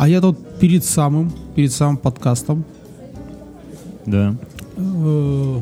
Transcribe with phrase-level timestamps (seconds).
[0.00, 2.64] А я тут перед самым, перед самым подкастом,
[4.06, 4.34] Да.
[4.78, 5.60] э,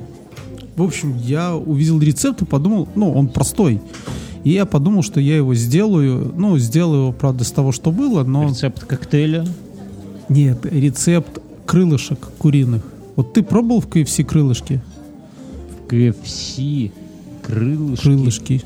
[0.77, 3.81] в общем, я увидел рецепт и подумал, ну, он простой.
[4.45, 6.33] И я подумал, что я его сделаю.
[6.37, 8.49] Ну, сделаю его, правда, с того, что было, но...
[8.49, 9.45] Рецепт коктейля.
[10.29, 12.85] Нет, рецепт крылышек куриных.
[13.17, 14.81] Вот ты пробовал в KFC крылышки?
[15.89, 16.93] KFC.
[17.45, 18.03] Крылышки.
[18.05, 18.63] Крылышки.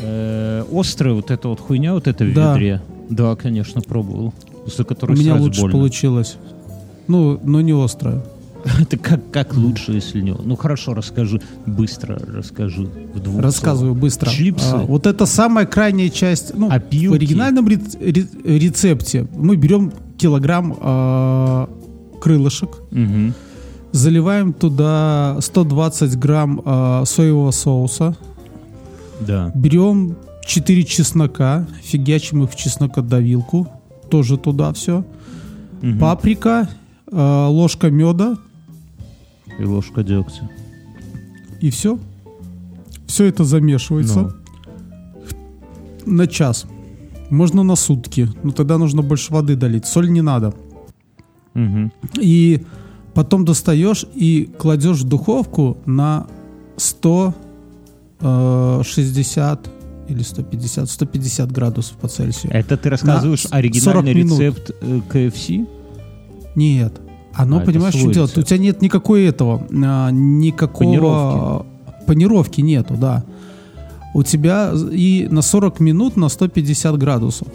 [0.00, 2.54] Э, острая вот эта вот хуйня, вот эта в Да.
[2.54, 2.80] ведре.
[3.08, 4.34] Да, конечно, пробовал.
[4.64, 5.76] После У которой меня лучше больно.
[5.78, 6.36] получилось.
[7.08, 8.22] Ну, но не острое.
[8.80, 10.32] Это как, как лучше, если не...
[10.34, 11.40] Ну хорошо, расскажи.
[11.66, 12.88] Быстро расскажи.
[13.14, 14.02] В двух Рассказываю словах.
[14.02, 14.30] быстро.
[14.30, 14.66] Чипсы.
[14.74, 16.52] А, вот это самая крайняя часть.
[16.54, 17.06] Ну, Опилки.
[17.06, 21.70] в оригинальном рец- ре- рецепте мы берем килограмм а,
[22.20, 23.32] крылышек, Мгм.
[23.92, 28.14] заливаем туда 120 грамм а, соевого соуса,
[29.26, 29.50] Да.
[29.54, 33.68] берем 4 чеснока, фигачим их в чеснокодавилку,
[34.10, 35.04] тоже туда все.
[35.82, 35.98] Мгм.
[35.98, 36.68] Паприка,
[37.12, 38.36] а, ложка меда
[39.58, 40.50] И ложка дегтя.
[41.60, 41.98] и все.
[43.06, 44.30] Все это замешивается Ну.
[46.06, 46.66] на час.
[47.30, 49.86] Можно на сутки, но тогда нужно больше воды долить.
[49.86, 50.52] Соль не надо.
[51.54, 51.92] Мгм.
[52.20, 52.60] И
[53.14, 56.26] потом достаешь и кладешь в духовку на
[58.20, 59.70] 160
[60.10, 62.52] или 150, 150 градусов по Цельсию.
[62.52, 64.40] Это ты рассказываешь На оригинальный 40 минут.
[64.40, 65.66] рецепт э, KFC?
[66.54, 67.00] Нет.
[67.34, 68.36] Оно, А, понимаешь, что делать?
[68.36, 70.84] У тебя нет никакой этого, а, никакого...
[70.90, 72.06] Панировки.
[72.06, 73.24] Панировки нету, да.
[74.14, 77.46] У тебя и на 40 минут на 150 градусов.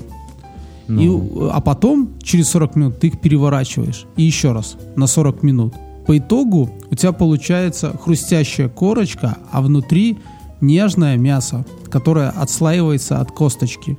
[0.87, 4.05] Ну, И, а потом, через 40 минут, ты их переворачиваешь.
[4.15, 5.73] И еще раз, на 40 минут.
[6.07, 10.19] По итогу у тебя получается хрустящая корочка, а внутри
[10.65, 13.97] нежное мясо, которое отслаивается от косточки.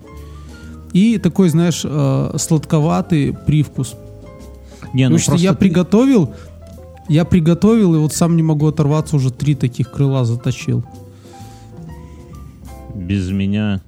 [0.92, 3.94] И такой, знаешь, э, сладковатый привкус.
[4.94, 6.32] не, ну Потому что я ты- приготовил,
[7.08, 10.84] я приготовил, и вот сам не могу оторваться, уже три таких крыла заточил.
[12.94, 13.80] без меня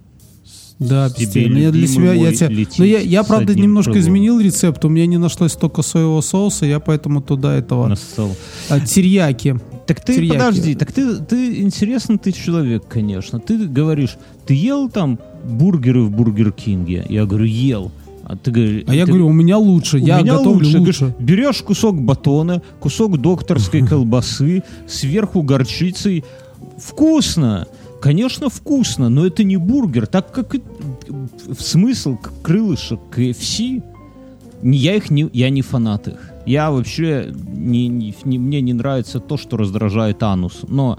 [0.78, 2.48] Да, Тебе я для себя, я тебя...
[2.48, 4.06] летит Ну, я, я правда, немножко крылом.
[4.08, 4.84] изменил рецепт.
[4.84, 7.88] У меня не нашлось только соевого соуса, я поэтому туда этого...
[7.88, 8.30] нассал.
[8.68, 9.56] а, терьяки.
[9.88, 10.34] Так ты, Терияки.
[10.34, 13.40] подожди, так ты, ты интересный ты человек, конечно.
[13.40, 17.06] Ты говоришь, ты ел там бургеры в Бургер Кинге?
[17.08, 17.90] Я говорю, ел.
[18.22, 18.84] А ты говоришь...
[18.86, 20.76] А я ты- говорю, у меня лучше, у я меня готовлю лучше.
[21.06, 26.22] Говоришь, берешь кусок батона, кусок докторской колбасы, сверху горчицей.
[26.76, 27.66] Вкусно!
[28.02, 30.06] Конечно, вкусно, но это не бургер.
[30.06, 30.62] Так как и-
[31.08, 33.82] в смысл крылышек KFC,
[34.62, 36.30] я их не, я не фанат их.
[36.48, 40.64] Я вообще не, не- не- мне не нравится то, что раздражает анус.
[40.66, 40.98] Но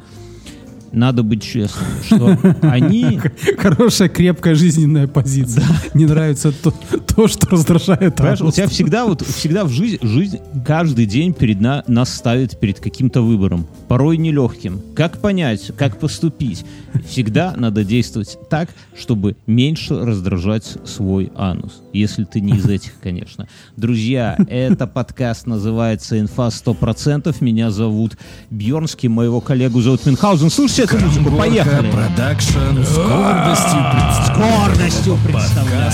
[0.91, 3.19] надо быть честным, что они
[3.57, 5.63] Хорошая, крепкая жизненная позиция.
[5.93, 6.73] Не нравится то,
[7.15, 11.59] то, что раздражает Понимаешь, у тебя всегда вот всегда в жизни жизнь каждый день перед
[11.61, 14.81] на- нас ставит перед каким-то выбором, порой нелегким.
[14.95, 16.65] Как понять, как поступить?
[17.07, 21.81] Всегда надо действовать так, чтобы меньше раздражать свой анус.
[21.93, 23.47] Если ты не из этих, конечно.
[23.77, 27.35] Друзья, это подкаст называется «Инфа 100%».
[27.41, 28.17] Меня зовут
[28.49, 30.49] Бьернский, моего коллегу зовут Мюнхгаузен.
[30.49, 31.91] Слушайте эту музыку, поехали!
[31.91, 33.79] Продакшн с гордостью
[34.25, 35.91] С гордостью представляю.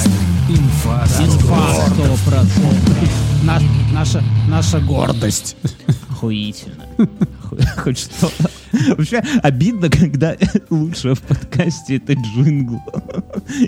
[0.49, 3.09] Инфа Инфа 100%.
[3.43, 5.55] Наш- наша, наша гордость.
[6.09, 6.83] Охуительно.
[7.41, 8.49] Ху- Хоть что-то.
[8.95, 10.35] Вообще обидно, когда
[10.69, 12.79] лучшее в подкасте это джингл.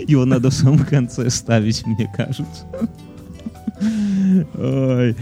[0.06, 2.64] Его надо в самом конце ставить, мне кажется.
[4.54, 5.16] Ой.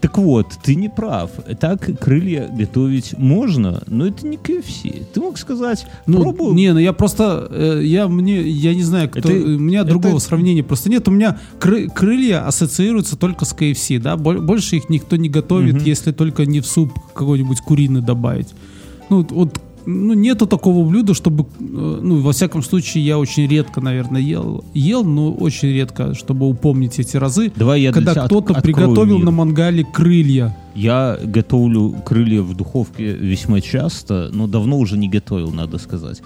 [0.00, 1.30] Так вот, ты не прав.
[1.60, 5.04] Так крылья готовить можно, но это не KFC.
[5.12, 6.54] Ты мог сказать, Ну, пробую.
[6.54, 9.90] не, ну я просто, э, я мне, я не знаю, кто, Это- у меня это-
[9.90, 11.08] другого сравнения просто нет.
[11.08, 15.74] У меня кры- крылья ассоциируются только с KFC, да, Боль- больше их никто не готовит,
[15.76, 15.84] Мгм.
[15.84, 18.48] если только не в суп какой-нибудь куриный добавить.
[19.10, 23.80] Ну, вот, ну, нету такого блюда, чтобы, э, ну, во всяком случае, я очень редко,
[23.80, 28.54] наверное, ел, ел, но очень редко, чтобы упомнить эти разы, Давай я когда от- кто-то
[28.54, 29.24] открою приготовил мир.
[29.26, 30.56] на мангале крылья.
[30.74, 36.22] Я готовлю крылья в духовке весьма часто, но давно уже не готовил, надо сказать.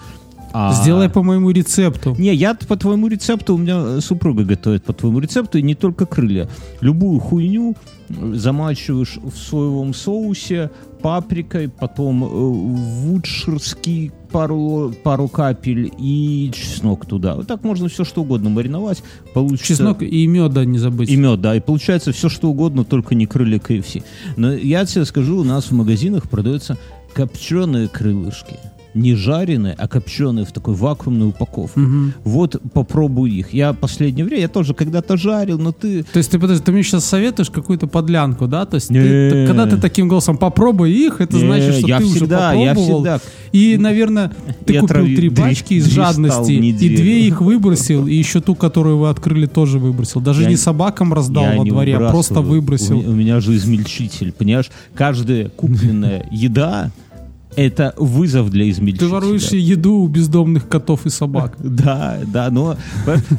[0.53, 2.15] А- Сделай по моему рецепту.
[2.19, 6.07] Не, я по твоему рецепту, у меня супруга готовит по твоему рецепту, и не только
[6.07, 6.49] крылья.
[6.81, 7.77] Любую хуйню
[8.09, 10.71] замачиваешь в соевом соусе,
[11.03, 17.35] паприкой, потом э, вудширский пару, пару капель и чеснок туда.
[17.35, 19.03] Вот так можно все что угодно мариновать.
[19.35, 19.69] Получится...
[19.69, 21.11] Чеснок и меда не забыть.
[21.11, 21.55] И мед, да.
[21.55, 24.03] И получается все что угодно, только не крылья KFC.
[24.37, 26.77] Но я тебе скажу, у нас в магазинах продаются
[27.15, 28.57] копченые крылышки.
[28.99, 31.81] Не жареные, а копченые в такой вакуумной упаковке.
[31.81, 32.13] Мгм.
[32.25, 33.53] Вот попробуй их.
[33.55, 36.03] Я последнее время, я тоже когда-то жарил, но ты...
[36.03, 38.65] То есть ты, подожди, ты мне сейчас советуешь какую-то подлянку, да?
[38.67, 42.51] То есть ты- когда ты таким голосом попробуй их, это значит, что я ты всегда,
[42.51, 43.01] уже я попробовал.
[43.03, 43.21] всегда-
[43.53, 44.33] И, наверное,
[44.67, 48.55] ты Я купил трави- три пачки из жадности, и две их выбросил, и еще ту,
[48.55, 50.21] которую вы открыли, тоже выбросил.
[50.21, 52.99] Даже Я не собакам раздал Я во дворе, а просто выбросил.
[52.99, 54.71] У, меня- у меня же измельчитель, понимаешь?
[54.95, 56.91] Каждая купленная еда—
[57.59, 59.09] это вызов для измельчителя.
[59.09, 61.57] Ты воруешь еду у бездомных котов и собак.
[61.79, 62.77] Да, да, но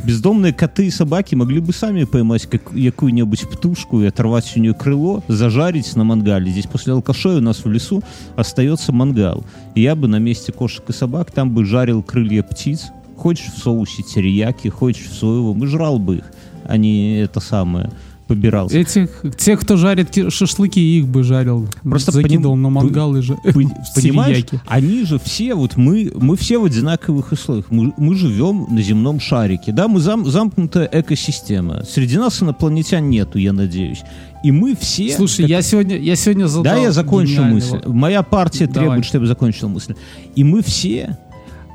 [0.04, 4.74] бездомные коты и собаки могли бы сами поймать как, какую-нибудь птушку и оторвать у нее
[4.74, 6.52] крыло, зажарить на мангале.
[6.52, 8.02] Здесь после алкашей у нас в лесу
[8.36, 9.44] остается мангал.
[9.76, 12.92] И я бы на месте кошек и собак там бы жарил крылья птиц.
[13.18, 16.24] Хочешь в соусе терияки, хочешь в соевом, и жрал бы их,
[16.66, 17.92] а не это самое,
[18.30, 18.78] побирался.
[18.78, 21.68] Этих, тех, кто жарит ки- шашлыки, их бы жарил.
[21.84, 23.36] Просто закидывал поним- на мангал и же
[23.96, 27.66] Понимаешь, они же все, вот мы, мы все в одинаковых условиях.
[27.72, 31.84] Мы, мы живем на земном шарике, да, мы зам- замкнутая экосистема.
[31.84, 34.04] Среди нас инопланетян нету, я надеюсь.
[34.44, 35.16] И мы все...
[35.16, 37.82] Слушай, я сегодня, я сегодня задал Да, я закончу мысль.
[37.88, 38.82] Моя партия Давай.
[38.82, 39.96] требует, чтобы я закончил мысль.
[40.36, 41.18] И мы все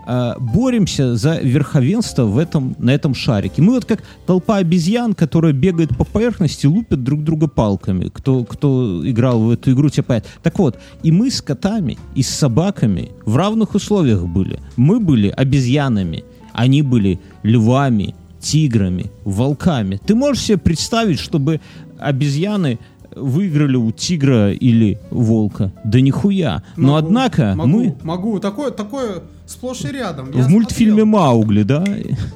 [0.06, 3.62] а, боремся за верховенство в этом, на этом шарике.
[3.62, 8.08] Мы вот как толпа обезьян, которая бегает по поверхности, лупят друг друга палками.
[8.12, 10.30] Кто, кто играл в эту игру, те понятно.
[10.42, 14.60] Так вот, и мы с котами, и с собаками в равных условиях были.
[14.76, 19.98] Мы были обезьянами, они были львами, тиграми, волками.
[20.04, 21.60] Ты можешь себе представить, чтобы
[21.98, 22.78] обезьяны
[23.16, 25.72] выиграли у тигра или волка?
[25.84, 26.62] Да нихуя.
[26.76, 30.30] Но Могу, однако могу, мы Могу, такое, такое сплошь и рядом.
[30.32, 31.84] в мультфильме Маугли, да?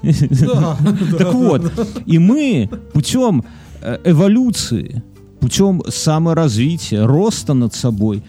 [0.02, 0.76] Да,
[1.19, 1.72] Так вот,
[2.06, 3.44] и мы путем
[3.80, 5.02] э, эволюции,
[5.40, 8.22] путем саморазвития, роста над собой,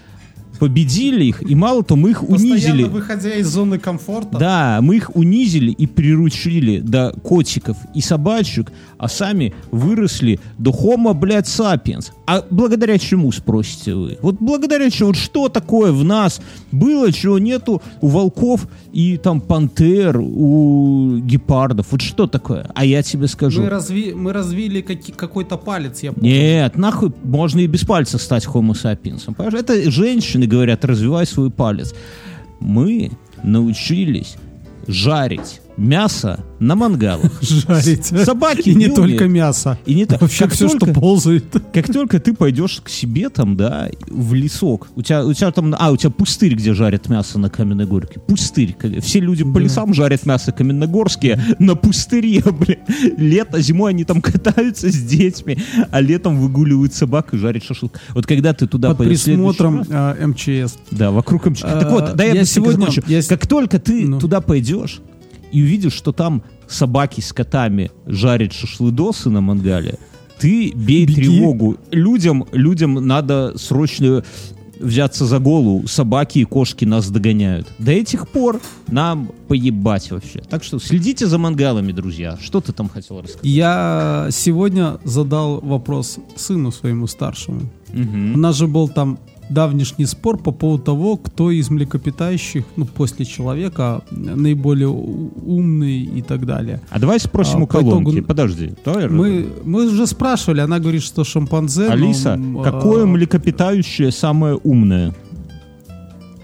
[0.60, 2.84] победили их, и мало то мы их унизили.
[2.84, 4.38] Постоянно выходя из зоны комфорта.
[4.38, 11.14] Да, мы их унизили и приручили до котиков и собачек, а сами выросли до homo,
[11.14, 12.12] блядь, sapiens.
[12.28, 14.18] А благодаря чему, спросите вы?
[14.22, 15.08] Вот благодаря чему?
[15.10, 16.42] Вот что такое в нас
[16.72, 21.88] было, чего нету у волков и там пантер, у гепардов?
[21.92, 22.70] Вот что такое?
[22.76, 23.62] А я тебе скажу.
[23.64, 26.30] Мы, разви, мы развили каки- какой-то палец, я помню.
[26.30, 29.34] Нет, нахуй, можно и без пальца стать homo sapiens.
[29.34, 29.54] Понимаешь?
[29.54, 31.94] Это женщины говорят, развивай свой палец.
[32.60, 33.12] Мы
[33.44, 34.36] научились
[34.88, 37.32] жарить мясо на мангалах.
[37.42, 38.06] Жарить.
[38.06, 39.32] Собаки И не не только умеют.
[39.32, 39.80] мясо.
[39.86, 40.22] И не так.
[40.22, 41.46] Вообще Как все, что ползает.
[41.74, 45.74] Как только ты пойдешь к себе там, да, в лесок, у тебя, у тебя там,
[45.78, 48.20] а, у тебя пустырь, где жарят мясо на Каменной Горке.
[48.20, 48.76] Пустырь.
[49.02, 52.80] Все люди по лесам жарят мясо каменногорские на пустыре, блин.
[53.18, 55.58] Лето, зимой они там катаются с детьми,
[55.92, 57.94] а летом выгуливают собак и жарят шашлык.
[58.14, 60.78] Вот когда ты туда Под пойдешь присмотром раз- э, МЧС.
[60.92, 61.62] да, вокруг МЧ.
[61.64, 63.02] А, так вот, да я, я сегодня- закончу.
[63.08, 64.20] я Как только ты Ну.
[64.20, 65.00] туда пойдешь
[65.52, 69.98] и увидишь, что там собаки с котами жарят шашлыдосы на мангале,
[70.40, 71.16] ты бей Беги.
[71.16, 71.78] тревогу.
[71.92, 74.24] Людям, людям надо срочно
[74.80, 75.88] взяться за голову.
[75.88, 77.68] Собаки и кошки нас догоняют.
[77.80, 80.42] До этих пор нам поебать вообще.
[80.50, 82.38] Так что следите за мангалами, друзья.
[82.42, 83.44] Что ты там хотел рассказать?
[83.44, 87.62] Я сегодня задал вопрос сыну своему старшему.
[87.94, 88.36] Мгм.
[88.36, 89.20] У нас же был там
[89.50, 96.46] давнишний спор по поводу того, кто из млекопитающих, ну, после человека, наиболее умный и так
[96.46, 96.82] далее.
[96.90, 98.22] А давай спросим А, у по итогу- колонки.
[98.22, 98.74] Подожди.
[98.86, 101.88] Давай Мы, мы уже спрашивали, она говорит, что шимпанзе...
[101.88, 105.14] но, Алиса, м, какое а, млекопитающее самое умное?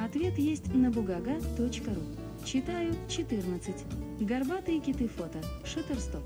[0.03, 1.97] Ответ есть на bugaga.ru.
[2.43, 3.73] Читаю 14.
[4.19, 5.39] Горбатые киты фото.
[5.65, 6.21] Шуттерсток.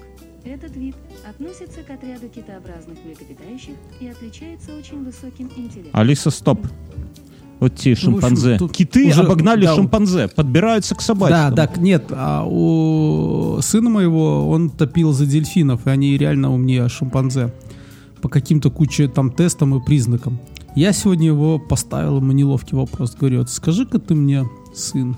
[0.45, 0.95] Этот вид
[1.29, 5.99] относится к отряду китообразных млекопитающих и отличается очень высоким интеллектом.
[5.99, 6.65] Алиса, стоп.
[7.59, 8.57] Вот те Ну, в общем, шимпанзе.
[8.57, 11.55] тут Киты уже- обогнали да, шимпанзе, подбираются к Да, собачкам.
[11.55, 17.53] так, нет, а у сына моего он топил за дельфинов, и они реально умнее шимпанзе.
[18.21, 20.39] По каким-то куче там тестам и признакам.
[20.75, 23.13] Я сегодня его поставил ему неловкий вопрос.
[23.15, 25.17] Говорю, вот скажи-ка ты мне, сын,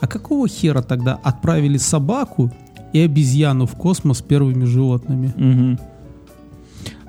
[0.00, 2.50] а какого хера тогда отправили собаку
[2.92, 5.32] и обезьяну в космос первыми животными?
[5.36, 5.78] Мгм.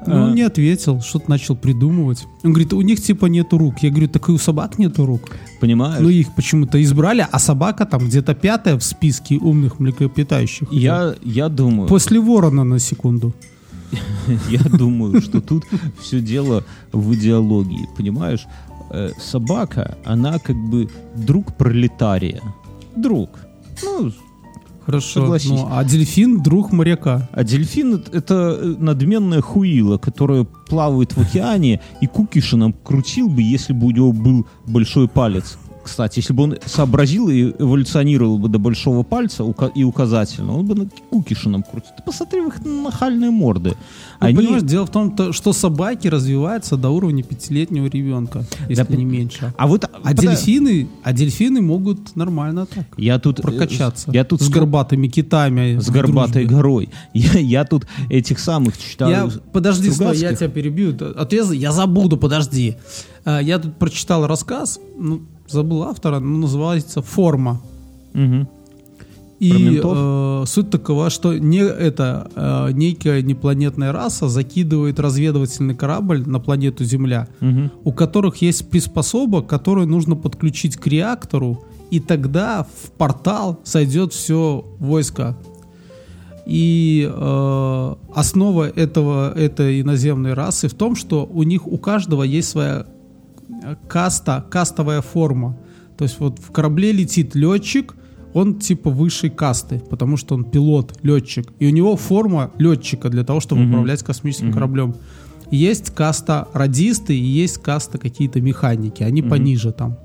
[0.08, 0.26] Ну, А.
[0.26, 2.26] он не ответил, что-то начал придумывать.
[2.44, 3.80] Он говорит, у них типа нету рук.
[3.80, 5.30] Я говорю, так и у собак нету рук.
[5.60, 6.02] Понимаешь?
[6.02, 10.72] Ну, их почему-то избрали, а собака там где-то пятая в списке умных млекопитающих.
[10.72, 13.34] я, я думаю, После ворона на секунду.
[14.50, 15.66] я думаю, что тут
[16.02, 18.48] все дело в идеологии, понимаешь?
[18.92, 22.42] Э, Собака, она как бы друг пролетария.
[22.96, 23.30] Друг.
[23.84, 24.12] Ну,
[24.90, 25.22] Хорошо.
[25.22, 25.50] Согласись.
[25.52, 27.30] Ну, а дельфин друг моряка.
[27.32, 33.72] а дельфин это- э, надменная хуила, которая плавает в океане, и Кукишином крутил бы, если
[33.74, 35.60] бы у него был большой палец.
[35.90, 39.44] Кстати, если бы он сообразил и эволюционировал бы до большого пальца
[39.76, 41.92] и указательного, он бы на Кукишином крутил.
[41.98, 43.70] Ты посмотри в их нахальные морды.
[44.22, 48.84] Ну, Они- понимаешь, дело в том, то, что собаки развиваются до уровня пятилетнего ребенка, если
[48.84, 49.54] Да, не меньше.
[49.58, 49.90] А вот...
[50.04, 53.40] А дельфины, а дельфины могут нормально так Я тут...
[53.40, 54.12] э, прокачаться.
[54.14, 55.80] Я тут с горбатыми китами.
[55.80, 56.56] с горбатой дружбе.
[56.56, 56.90] горой.
[57.14, 59.10] Я, я тут этих самых читал.
[59.10, 60.96] Я, подожди, стой, я тебя перебью.
[61.16, 62.76] А то я, за- я забуду, подожди.
[63.26, 67.62] А, Я тут прочитал рассказ, ну, забыл автора, но называется «Форма».
[68.14, 68.48] Мгм.
[69.40, 76.40] И э, суть такова, что не это э, некая непланетная раса закидывает разведывательный корабль на
[76.42, 77.72] планету Земля, Мгм.
[77.86, 84.66] у которых есть приспособа, которую нужно подключить к реактору, и тогда в портал сойдет все
[84.78, 85.38] войско.
[86.46, 92.50] И э, основа этого, этой иноземной расы в том, что у них у каждого есть
[92.50, 92.88] своя
[93.88, 95.58] каста, кастовая форма.
[95.98, 97.96] То есть вот в корабле летит летчик,
[98.34, 101.52] он типа высшей касты, потому что он пилот, летчик.
[101.60, 103.72] И у него форма летчика для того, чтобы Мгм.
[103.72, 104.54] управлять космическим Мгм.
[104.54, 104.96] кораблем.
[105.52, 109.02] Есть каста радисты и есть каста какие-то механики.
[109.04, 109.98] Они пониже там.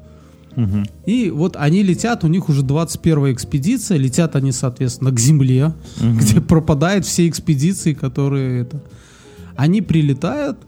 [0.57, 0.87] Мгм.
[1.05, 6.17] И вот они летят, у них уже 21 экспедиция, летят они, соответственно, к Земле, Мгм.
[6.19, 8.81] где пропадают все экспедиции, которые это.
[9.57, 10.59] Они прилетают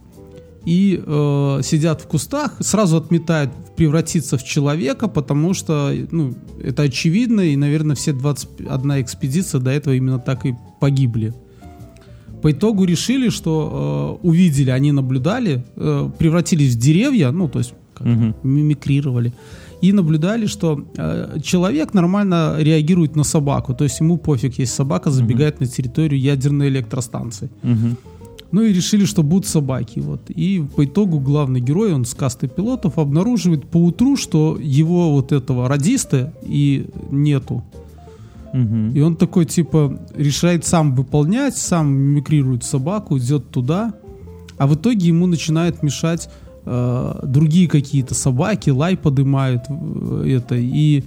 [0.67, 7.41] и э, сидят в кустах, сразу отметают превратиться в человека, потому что ну, это очевидно,
[7.41, 11.33] и, наверное, все 21 экспедиция до этого именно так и погибли.
[12.43, 17.75] По итогу решили, что э, увидели, они наблюдали, э, превратились в деревья, ну, то есть
[17.95, 18.35] как Мгм.
[18.43, 19.33] мимикрировали,
[19.81, 25.11] и наблюдали, что э, человек нормально реагирует на собаку, то есть ему пофиг, если собака
[25.11, 27.49] забегает на территорию ядерной электростанции.
[27.63, 27.97] Мгм.
[28.53, 29.99] Ну и решили, что будут собаки.
[29.99, 30.31] Вот.
[30.31, 35.33] И по итогу главный герой, он с касты пилотов, обнаруживает по утру, что его вот
[35.33, 37.65] этого радиста и нету.
[38.53, 38.93] Мгм.
[38.93, 43.95] И он такой, типа, решает сам выполнять, сам мимикрирует собаку, идет туда.
[44.57, 46.31] А в итоге ему начинают мешать
[46.65, 50.55] э, другие какие-то собаки, лай подымают э, это.
[50.55, 51.05] И,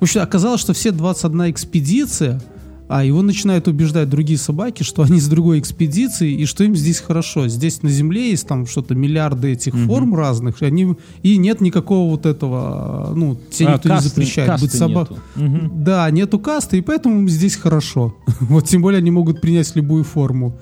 [0.00, 2.42] в общем, оказалось, что все 21 экспедиция,
[2.88, 7.00] а его начинают убеждать другие собаки, что они с другой экспедиции, и что им здесь
[7.00, 7.48] хорошо.
[7.48, 9.86] Здесь на Земле есть там что-то миллиарды этих Мгм.
[9.88, 14.08] форм разных, и, они, и нет никакого вот этого, ну, тебе А, никто не касты-
[14.08, 15.16] запрещает быть собакой.
[15.34, 15.84] Мгм.
[15.84, 18.14] Да, нету касты, и поэтому им здесь хорошо.
[18.40, 20.52] Вот тем более они могут принять любую форму.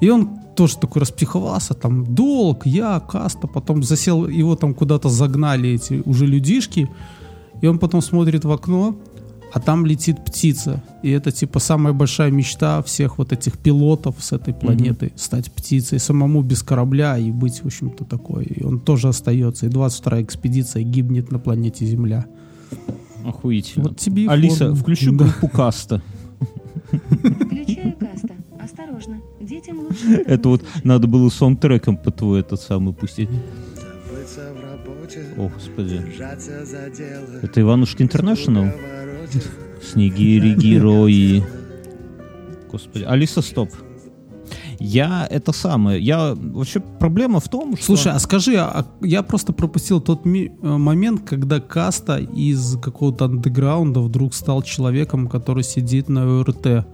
[0.00, 5.68] И он тоже такой распиховался, там, долг, я, каста, потом засел, его там куда-то загнали
[5.70, 6.88] эти уже людишки,
[7.62, 8.96] и он потом смотрит в окно,
[9.56, 10.82] а там летит птица.
[11.02, 15.98] И это, типа, самая большая мечта всех вот этих пилотов с этой планеты, стать птицей,
[15.98, 18.44] самому без корабля и быть, в общем-то, такой.
[18.44, 19.64] И он тоже остается.
[19.64, 22.26] И 22-я экспедиция гибнет на планете Земля.
[23.24, 23.88] Охуительно.
[23.88, 24.76] Вот тебе и Алиса, форма.
[24.76, 25.24] включи Да.
[25.24, 26.02] группу каста.
[26.90, 28.34] Включаю каста.
[28.62, 29.22] Осторожно.
[29.40, 30.84] Детям лучше Это вот слушать.
[30.84, 33.30] надо было саундтреком по твой этот самый пустить.
[35.38, 36.02] О, господи.
[37.42, 38.66] Это Иванушки Интернешнл?
[39.92, 41.44] Снегири, герои.
[42.70, 43.04] Господи.
[43.04, 43.70] Алиса, стоп.
[44.78, 46.00] Я это самое.
[46.00, 47.84] Я вообще проблема в том, что.
[47.86, 53.24] Слушай, а скажи, а я просто пропустил тот ми- э, момент, когда Каста из какого-то
[53.24, 56.86] андеграунда вдруг стал человеком, который сидит на ОРТ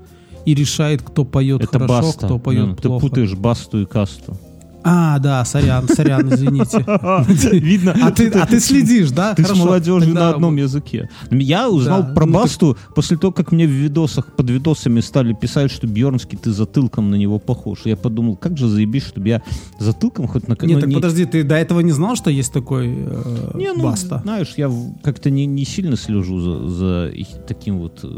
[0.44, 2.26] и решает, кто поет это хорошо, баста.
[2.26, 3.08] кто поет Ну, Ты плохо.
[3.08, 4.36] путаешь басту и касту.
[4.84, 6.78] А, да, сорян, сорян, извините.
[7.58, 7.94] Видно.
[8.02, 9.34] А ты, а ты следишь, да?
[9.34, 11.08] Ты с Хорошо, молодежью тогда на одном языке.
[11.30, 15.32] Я узнал Да, про ну Басту после того, как мне в видосах, под видосами стали
[15.34, 17.80] писать, что Бьернский, ты затылком на него похож.
[17.84, 19.42] Я подумал, как же заебись, чтобы я
[19.78, 20.52] затылком хоть на...
[20.52, 23.72] Нет, ну, так не- подожди, ты до этого не знал, что есть такой э, Не,
[23.72, 24.20] ну, Баста?
[24.24, 24.70] знаешь, я
[25.02, 27.12] как-то не, не сильно слежу за, за
[27.46, 28.08] таким вот э,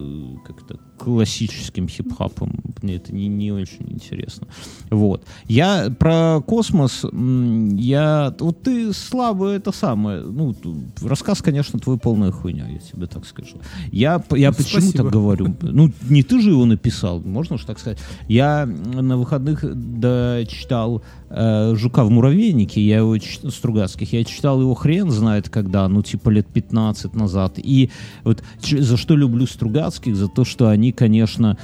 [0.46, 2.52] как-то классическим хип-хапом.
[2.82, 4.46] Мне это не, не очень интересно.
[4.90, 5.24] Вот.
[5.48, 8.34] Я про космос, я...
[8.38, 10.22] Вот ты слабо это самое.
[10.22, 10.54] Ну,
[11.02, 13.56] рассказ, конечно, твой полная хуйня, я тебе так скажу.
[13.90, 15.04] Я, я почему Спасибо.
[15.04, 15.56] так говорю?
[15.62, 17.98] Ну, не ты же его написал, можно же так сказать.
[18.28, 21.02] Я на выходных дочитал
[21.34, 26.30] э, «Жука в муравейнике», я его Стругацких, я читал его хрен знает когда, ну, типа
[26.30, 27.54] лет 15 назад.
[27.56, 27.90] И
[28.22, 31.58] вот за что люблю Стругацких, за то, что они, конечно,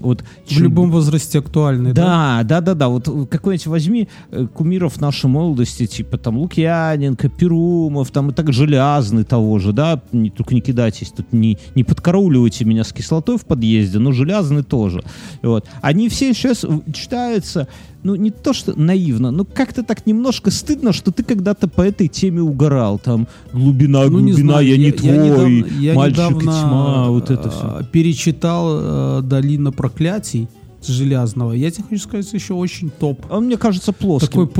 [0.00, 2.42] вот В чем- любом возрасте актуальный, да?
[2.42, 2.88] да, да, да, да.
[2.88, 8.52] Вот э, какой-нибудь возьми э, кумиров нашей молодости, типа там Лукьяненко, Перумов, там и так
[8.52, 10.02] Железный того же, да.
[10.12, 14.62] Не, только не кидайтесь, тут не, не подкарауливайте меня с кислотой в подъезде, но Железный
[14.64, 15.02] тоже.
[15.42, 15.66] Вот.
[15.80, 17.68] Они все сейчас читаются,
[18.02, 22.08] ну, не то что наивно, но как-то так немножко стыдно, что ты когда-то по этой
[22.08, 22.98] теме угорал.
[22.98, 26.40] Там глубина, Ну, не глубина, знаю, я, не я твой, недавно- я мальчик и недавно,
[26.52, 27.78] тьма, вот это все.
[27.80, 30.48] э, перечитал э, «Долина проклятий»
[30.84, 31.52] Железного.
[31.52, 33.24] Я тебе хочу сказать, еще очень топ.
[33.30, 34.26] Он, мне кажется, плоским.
[34.26, 34.50] Такой Но-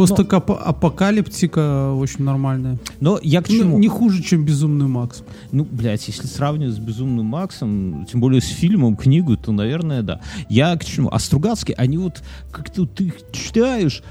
[0.86, 2.78] постапокалиптика очень нормальная.
[3.00, 3.78] Но я к Ну, чему?
[3.78, 5.22] не хуже, чем «Безумный Макс».
[5.50, 10.20] Ну, блядь, если сравнивать с «Безумным Максом», тем более с фильмом, книгу, то, наверное, да.
[10.48, 11.08] Я к чему?
[11.12, 14.02] А Стругацкий, они вот как-то ты их читаешь,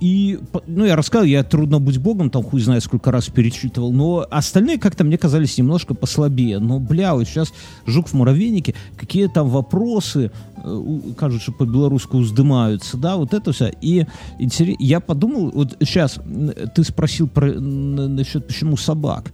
[0.00, 4.26] и, ну, я рассказал, я «Трудно быть богом», там хуй знает сколько раз перечитывал, но
[4.30, 6.58] остальные как-то мне казались немножко послабее.
[6.58, 7.52] Но, бля, вот сейчас
[7.86, 13.72] «Жук в муравейнике», какие там вопросы, э, кажется, по-белорусски уздымаются, да, вот это все.
[13.80, 14.06] И
[14.38, 14.76] интерес...
[14.78, 16.18] я подумал, вот сейчас
[16.74, 19.32] ты спросил про, насчет почему собак.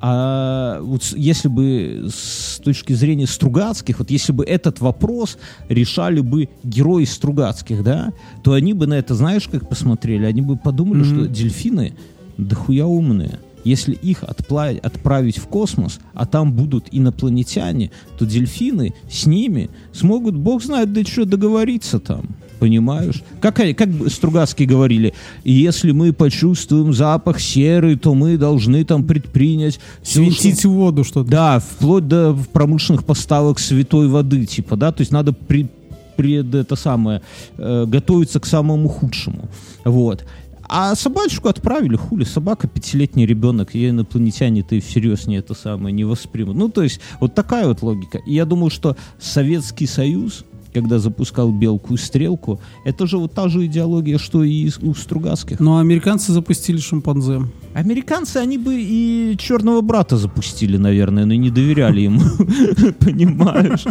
[0.00, 5.38] А вот если бы с точки зрения Стругацких, вот если бы этот вопрос
[5.68, 8.12] решали бы герои Стругацких, да,
[8.44, 10.24] то они бы на это, знаешь, как посмотрели?
[10.24, 11.94] Они бы подумали, что дельфины
[12.36, 13.40] дохуя умные.
[13.68, 20.34] Если их отпла- отправить в космос, а там будут инопланетяне, то дельфины с ними смогут,
[20.34, 22.22] бог знает, до чего договориться там.
[22.58, 23.22] Понимаешь?
[23.40, 30.20] Как, как Стругацкие говорили, если мы почувствуем запах серы, то мы должны там предпринять всё,
[30.22, 31.30] Свинтить что- воду что-то.
[31.30, 35.68] Да, вплоть до промышленных поставок святой воды, типа, да, то есть надо при,
[36.16, 37.22] пред это самое
[37.58, 39.48] э, готовиться к самому худшему,
[39.84, 40.24] вот.
[40.68, 46.04] А собачку отправили, хули, собака пятилетний ребенок, ее инопланетяне-то и всерьез не это самое не
[46.04, 46.56] воспримут.
[46.56, 48.18] Ну, то есть, вот такая вот логика.
[48.26, 50.44] И я думаю, что Советский Союз,
[50.74, 55.58] когда запускал белку и стрелку, это же вот та же идеология, что и у Стругацких.
[55.58, 57.40] Но американцы запустили шимпанзе.
[57.72, 62.20] Американцы, они бы и черного брата запустили, наверное, но не доверяли ему.
[63.00, 63.84] Понимаешь?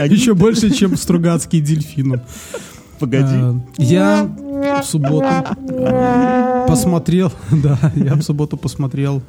[0.00, 2.22] Они- Еще больше, чем Стругацкий дельфину.
[2.98, 3.34] Погоди.
[3.34, 4.28] Э, Я
[4.82, 5.26] в субботу
[5.68, 9.22] э, посмотрел, да, я в субботу посмотрел,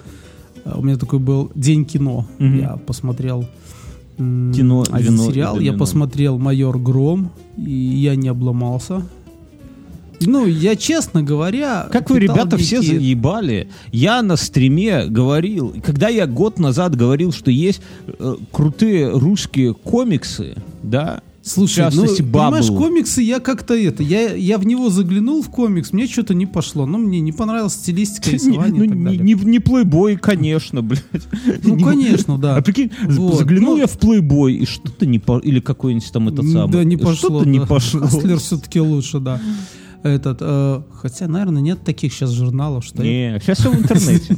[0.65, 3.45] э, у меня такой был день кино, я посмотрел
[4.17, 5.77] Кино, один вино сериал, я домино.
[5.79, 9.01] посмотрел «Майор Гром», и я не обломался.
[10.21, 11.87] Ну, я, честно говоря...
[11.89, 13.69] Как вы, ребята, все некие- заебали.
[13.93, 20.55] Я на стриме говорил, когда я год назад говорил, что есть э, крутые русские комиксы,
[20.83, 22.77] да, Слушай, в частности, ну, понимаешь, Бабл.
[22.83, 26.85] комиксы я как-то это, я, я в него заглянул в комикс, мне что-то не пошло,
[26.85, 29.19] ну, мне не понравилась стилистика Не, рисования ну, и так не, далее.
[29.23, 31.03] не- не плейбой, конечно, блядь.
[31.63, 32.55] Ну, Не- конечно, да.
[32.57, 35.39] А прикинь, Вот, заглянул ну- я в плейбой, и что-то не по...
[35.39, 36.71] Или какой-нибудь там этот самый.
[36.71, 37.15] Да, не пошло.
[37.29, 37.65] Что-то не да.
[37.65, 38.01] пошло.
[38.01, 39.41] Хаслер все-таки лучше, да.
[40.03, 43.03] Этот, э, хотя, наверное, нет таких сейчас журналов, что...
[43.03, 44.37] Не, сейчас все в интернете.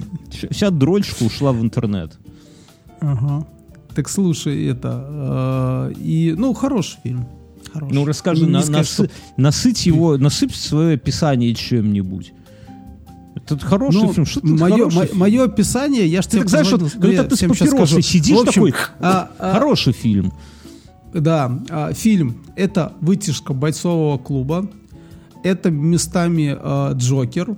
[0.50, 2.18] Вся дрочка ушла в интернет.
[3.00, 3.46] Ага.
[3.96, 5.92] Так слушай, это...
[5.92, 7.28] э, и, ну, хороший фильм.
[7.74, 7.94] Хороший.
[7.94, 12.34] Ну расскажи, Не на- сказать, насы- что- насыть его, насыпь свое описание чем-нибудь.
[13.36, 14.26] Это хороший Ну, фильм.
[14.26, 15.18] Что ты мое, хороший мо- фильм?
[15.20, 18.02] мое описание, я ж Ты тебе так знаешь, ну, когда ты с папиросой скажу.
[18.02, 20.34] сидишь В общем, такой, а, а, Хороший фильм.
[21.14, 24.70] Да, а, фильм это вытяжка бойцового клуба.
[25.44, 27.56] Это местами а, Джокер.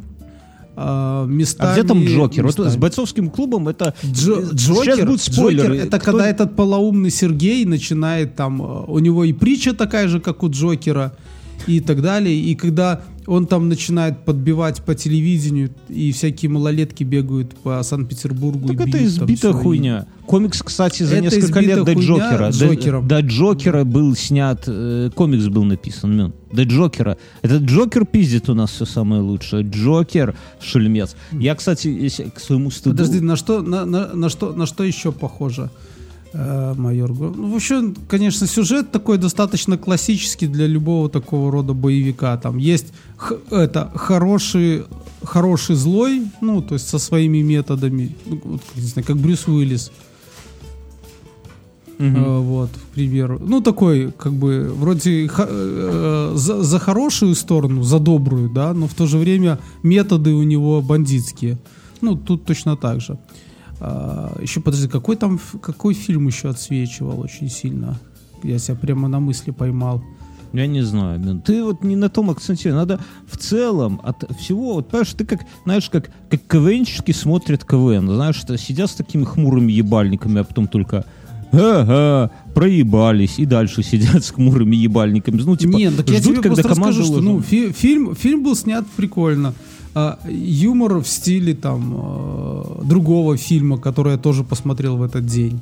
[0.75, 2.43] А, местами, А где там Джокер?
[2.43, 3.93] Вот местами- с бойцовским клубом это...
[4.03, 5.67] Джо- Сейчас Джокер, будут спойлеры.
[5.69, 10.07] Джокер это Кто- когда этот полоумный Сергей начинает там, э, у него и притча такая
[10.07, 11.13] же, как у Джокера,
[11.67, 12.35] и так далее.
[12.37, 18.67] И когда он там начинает подбивать по телевидению, и всякие малолетки бегают по Санкт-Петербургу.
[18.75, 20.07] Так и это избитая хуйня.
[20.25, 22.51] Комикс, кстати, за Это несколько лет до Джокера.
[22.51, 23.07] с До- Джокером.
[23.07, 26.15] До, Джокера был снят, э, комикс был написан.
[26.17, 26.33] мен.
[26.51, 27.17] До Джокера.
[27.41, 29.63] Этот Джокер пиздит у нас все самое лучшее.
[29.63, 31.15] Джокер, шельмец.
[31.31, 32.95] Я, кстати, к своему стыду...
[32.95, 35.69] Подожди, на что, на, на- на что, на что еще похоже
[36.33, 37.33] майор Гром?
[37.37, 42.35] Ну, вообще, конечно, сюжет такой достаточно классический для любого такого рода боевика.
[42.37, 42.87] Там есть
[43.51, 44.83] это хороший,
[45.23, 49.47] хороший злой, ну, то есть со своими методами, ну, вот, как, не знаю, как Брюс
[49.47, 49.91] Уиллис.
[51.99, 52.15] Мгм.
[52.15, 53.39] Э, вот, к примеру.
[53.39, 58.93] Ну, такой, как бы, вроде э, за, за хорошую сторону, за добрую, да, но в
[58.93, 61.57] то же время методы у него бандитские.
[62.01, 63.17] Ну, тут точно так же.
[63.85, 67.99] А, еще, подожди, какой там, какой фильм еще отсвечивал очень сильно?
[68.41, 70.01] Я себя прямо на мысли поймал.
[70.53, 71.41] Я не знаю, блин.
[71.41, 72.79] Ты вот не на том акцентируешь.
[72.79, 78.07] Надо в целом от всего, вот понимаешь, ты как, знаешь, как, как КВНчики смотрят КВН.
[78.07, 81.05] Знаешь, что сидят с такими хмурыми ебальниками, а потом только
[81.53, 85.41] ага, проебались, и дальше сидят с хмурыми ебальниками.
[85.41, 88.43] Ну, типа, Нет, так я ждут, тебе когда просто расскажу, что ну, фи- фильм, фильм
[88.43, 89.53] был снят прикольно.
[89.95, 95.59] А, юмор в стиле там э, другого фильма, который я тоже посмотрел в этот день.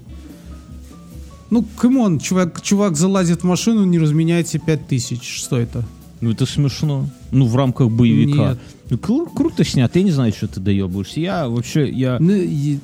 [1.50, 5.22] Ну, come on, чувак, чувак залазит в машину, не разменяете 5000.
[5.22, 5.84] Что это?
[6.22, 7.10] Ну, это смешно.
[7.32, 8.50] Ну, в рамках боевика.
[8.50, 8.58] Нет.
[8.90, 11.20] Ну, кру- круто снят, я не знаю, что ты доебываешься.
[11.20, 12.18] Я вообще, я...
[12.20, 12.78] Ну, и-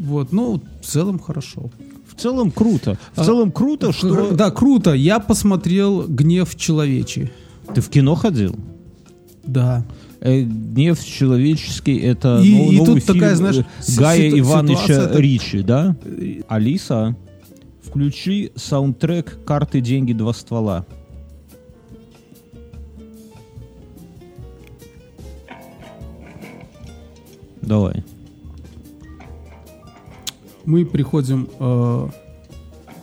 [0.00, 1.70] вот, ну, в целом хорошо.
[2.08, 2.98] В целом круто.
[3.14, 4.32] В А, целом круто, что...
[4.32, 4.92] Да, круто.
[4.94, 7.30] Я посмотрел «Гнев человечий».
[7.74, 8.56] Ты в кино ходил?
[9.44, 9.84] Да.
[10.20, 14.30] Э, Гнев человеческий это И- нов- и новый тут такая, фильм знаешь, э, си- Гая
[14.30, 15.96] ситу- Ивановича Ричи, да?
[16.48, 17.14] Алиса,
[17.82, 20.86] включи саундтрек «Карты, деньги, два ствола».
[27.66, 28.02] Давай.
[30.64, 31.48] Мы приходим...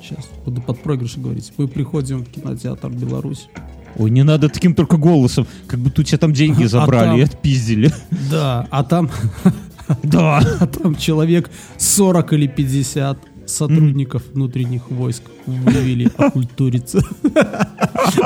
[0.02, 1.54] сейчас буду под проигрыши говорить.
[1.58, 3.48] Мы приходим в кинотеатр «Беларусь».
[3.96, 7.18] Ой, не надо таким только голосом, как будто у тебя там деньги А забрали там-
[7.20, 7.92] и отпиздили.
[8.32, 9.10] Да, а там,
[10.04, 10.40] Да.
[10.60, 13.18] а там человек 40 или 50
[13.54, 17.00] сотрудников внутренних войск вывели окультуриться.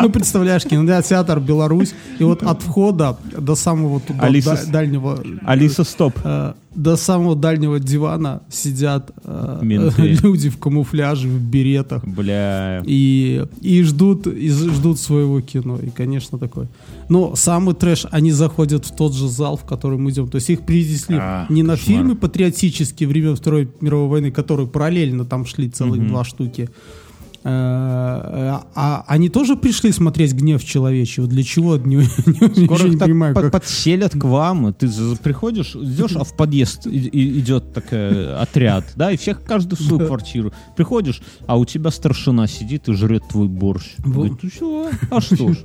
[0.01, 4.19] Ну, представляешь, кинотеатр Беларусь, и вот от входа до самого туда
[4.67, 6.19] дальнего Алиса, стоп.
[6.77, 10.01] До самого дальнего дивана сидят э, Менты.
[10.23, 12.05] люди в камуфляже, в беретах.
[12.07, 12.81] Бля.
[12.85, 15.79] И, и ждут, и ждут своего кино.
[15.79, 16.67] И, конечно, такое.
[17.09, 20.27] Но самый трэш, они заходят в тот же зал, в который мы идем.
[20.29, 21.97] То есть их привезли А, не на кошмар.
[21.97, 26.07] фильмы патриотические времен Второй мировой войны, которые параллельно там шли целых Мгм.
[26.09, 26.69] два штуки.
[27.49, 31.21] Э, э, А они тоже пришли смотреть гнев человечий.
[31.21, 31.77] Вот Для чего?
[31.87, 33.33] Не, не- Скоро их так понимаю.
[33.33, 34.89] под- как- подселят к вам, ты
[35.23, 40.51] приходишь, идешь, а в подъезд идет такой отряд, да, и всех каждый в свою квартиру.
[40.75, 43.95] Приходишь, а у тебя старшина сидит и жрет твой борщ.
[43.99, 44.11] Во.
[44.13, 45.57] Говорит, ну что, а что ж,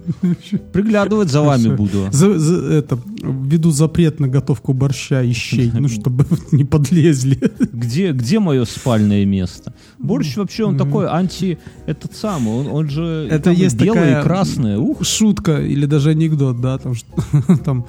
[0.72, 2.06] приглядывать за вами буду.
[2.12, 7.38] За- за- это, введу запрет на готовку борща и щей, ну, чтобы не подлезли.
[7.72, 9.74] Где, где мое спальное место?
[9.98, 11.58] Борщ вообще, он такой анти...
[11.86, 14.78] Этот самый, он, он же Это есть белое такая и красное.
[14.78, 16.94] Ух, шутка или даже анекдот, да, там,
[17.64, 17.86] там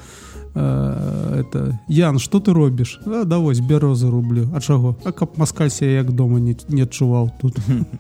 [0.56, 3.00] э, это, Ян, что ты робишь?
[3.06, 4.48] А, давай, берозы рублю.
[4.56, 4.98] А чого?
[5.04, 7.56] А каб москаль себя як дома не, не чувал тут.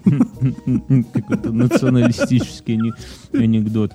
[1.13, 2.93] какой-то националистический ане-
[3.33, 3.91] анекдот.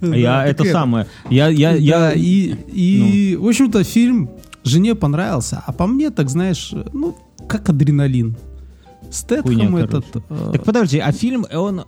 [0.00, 1.06] А Да, Я это самое.
[1.30, 3.44] Я, я, я, Да, и, и Ну.
[3.44, 4.30] в общем-то, фильм
[4.64, 7.16] жене понравился, а по мне, так знаешь, ну,
[7.48, 8.36] как адреналин.
[9.10, 10.04] Стэтхэм этот...
[10.30, 11.82] э, Так подожди, а фильм, он,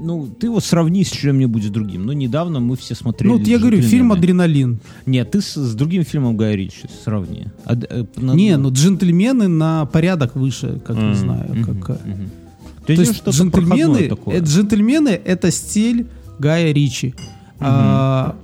[0.00, 2.06] ну, ты его сравни с чем-нибудь другим.
[2.06, 3.30] Ну, недавно мы все смотрели.
[3.32, 4.12] ну, вот я говорю, фильм.
[4.12, 4.78] «Адреналин».
[5.06, 7.46] Нет, ты с, с другим фильмом Гая Ричи сравни.
[7.64, 11.66] А э, на- Не, ну «Джентльмены» на порядок выше, как не М, знаю.
[11.66, 12.30] как, э, мгм.
[12.80, 14.36] То Ты есть джентльмены, такое.
[14.36, 16.06] э, джентльмены это стиль
[16.38, 17.14] Гая Ричи.
[17.60, 18.34] А,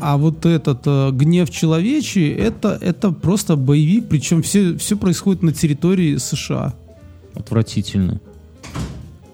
[0.00, 5.52] а вот этот э, гнев человечий это, это просто боевик, причем все, все происходит на
[5.52, 6.74] территории США.
[7.34, 8.20] Отвратительно.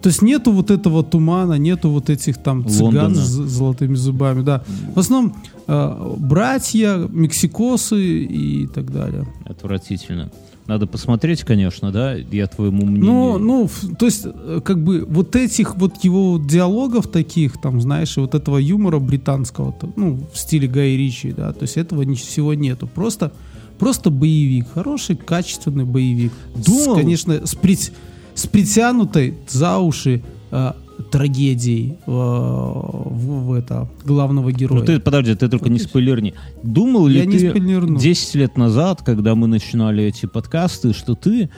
[0.01, 3.15] То есть нету вот этого тумана, нету вот этих там цыган Лондона.
[3.17, 4.63] с золотыми зубами, да.
[4.95, 5.35] В основном
[5.67, 9.27] э, братья, мексикосы и так далее.
[9.45, 10.31] Отвратительно.
[10.69, 13.11] Надо посмотреть, конечно, да, я твоему мнению.
[13.11, 18.17] Ну, ну, то есть, э, как бы, вот этих вот его диалогов таких, там, знаешь,
[18.19, 22.15] и вот этого юмора британского, ну, в стиле Гая Ричи, да, то есть этого ни-
[22.15, 22.87] всего нету.
[22.87, 23.33] Просто,
[23.79, 26.33] просто боевик, хороший, качественный боевик.
[26.55, 27.93] Думал- С, конечно, с, прит-
[28.35, 30.73] с притянутой за уши э,
[31.11, 34.81] трагедией э, в, в это, главного героя.
[34.81, 36.35] Ну, ты, подожди, ты только не спойлерни.
[36.63, 37.99] Думал ли Я ты спойлерну.
[37.99, 41.49] 10 лет назад, когда мы начинали эти подкасты, что ты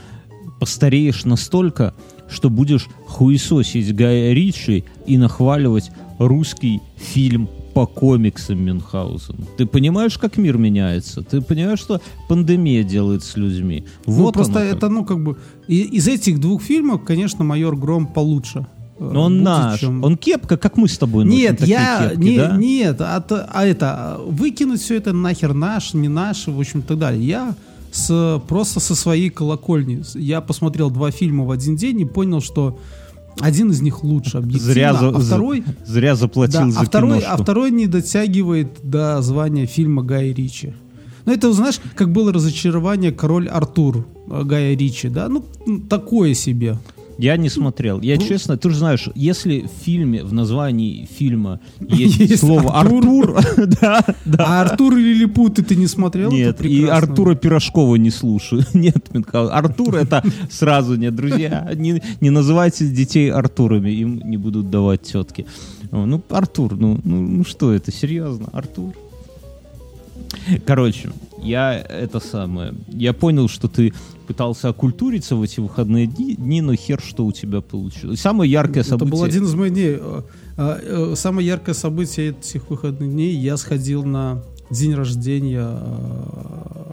[0.59, 1.95] постареешь настолько,
[2.29, 7.49] что будешь хуесосить Гая Ричи и нахваливать русский фильм
[7.81, 9.37] по комиксам Мюнхгаузен.
[9.57, 11.23] Ты понимаешь, как мир меняется?
[11.23, 13.85] Ты понимаешь, что пандемия делает с людьми?
[14.07, 14.77] Ну, Вот просто оно как.
[14.77, 15.37] это, ну, как бы,
[15.69, 18.67] из этих двух фильмов, конечно, «Майор Гром» получше.
[18.99, 19.81] э, Но он будет, наш.
[19.81, 22.57] чем- Он кепка, как мы с тобой носим Нет, я кепки, не, да?
[22.59, 26.99] нет, а, а это выкинуть все это нахер наш, не наш, в общем, и так
[26.99, 27.27] далее.
[27.27, 27.55] Я
[27.93, 30.03] с, просто со своей колокольни.
[30.19, 32.79] Я посмотрел два фильма в один день и понял, что
[33.39, 36.85] один из них лучше объективно, Зря, за- а за- второй, зря заплатил да, за а
[36.85, 40.75] второй, а второй не дотягивает до звания фильма Гая Ричи.
[41.27, 45.29] Ну, это, знаешь, как было разочарование «Король Артур» э, Гая Ричи, да?
[45.29, 45.45] Ну,
[45.89, 46.79] такое себе.
[47.21, 48.01] Я не смотрел.
[48.01, 48.27] Я Ну.
[48.27, 53.41] честно, ты же знаешь, если в фильме, в названии фильма есть, слово Артур.
[53.81, 54.45] Да, да.
[54.47, 56.31] А Артур и Лилипуты ты не смотрел?
[56.33, 56.87] Нет, и.
[56.87, 58.65] Артура Пирожкова не слушаю.
[58.75, 59.11] Нет.
[59.33, 61.71] Артур это сразу нет, друзья.
[61.75, 65.47] Не, не называйте детей Артурами, им не будут давать тетки.
[65.91, 68.95] Ну, Артур, ну, ну, ну что это, серьезно, Артур?
[70.65, 71.11] Короче,
[71.43, 72.75] я это самое.
[72.89, 73.93] Я понял, что ты
[74.27, 78.21] пытался окультуриться в эти выходные дни, дни, но хер, что у тебя получилось.
[78.21, 79.11] Самое яркое Это событие.
[79.11, 79.97] был один из моих дней.
[79.99, 80.23] Э,
[80.57, 83.35] э, э, Самое яркое событие этих выходных дней.
[83.35, 86.93] Я сходил на день рождения э,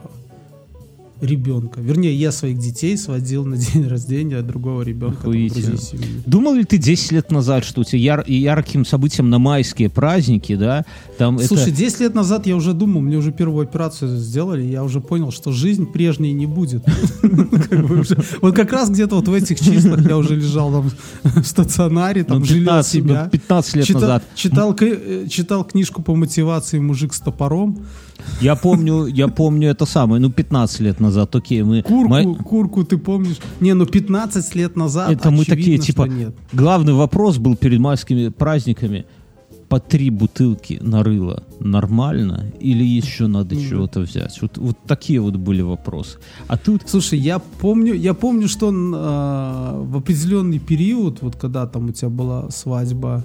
[1.20, 1.80] ребенка.
[1.80, 5.28] Вернее, я своих детей сводил на день рождения другого ребенка.
[5.92, 6.22] там.
[6.26, 10.54] Думал ли ты 10 лет назад, что у тебя яр- ярким событием на майские праздники,
[10.56, 10.84] да?
[11.16, 11.72] Там Слушай, это...
[11.72, 15.52] 10 лет назад я уже думал, мне уже первую операцию сделали, я уже понял, что
[15.52, 16.84] жизнь прежней не будет.
[18.40, 20.90] Вот как раз где-то вот в этих числах я уже лежал там
[21.42, 23.28] в стационаре, ну, там жалел 15, ну, себя.
[23.30, 24.24] 15 лет назад.
[24.80, 27.78] Э, читал книжку по мотивации «Мужик с топором».
[28.40, 31.82] Я помню, я помню это самое, ну, 15 лет назад, окей, мы...
[31.82, 33.38] Курку, мы- курку ты помнишь?
[33.60, 36.34] Не, ну 15 лет назад это мы такие, очевидно, типа, нет.
[36.52, 39.04] главный вопрос был перед майскими праздниками.
[39.68, 44.40] По три бутылки нарыло нормально или еще надо чего-то взять?
[44.40, 46.18] Вот, вот такие вот были вопросы.
[46.46, 51.88] А тут Слушай, я помню, я помню, что э, в определенный период, вот когда там
[51.90, 53.24] у тебя была свадьба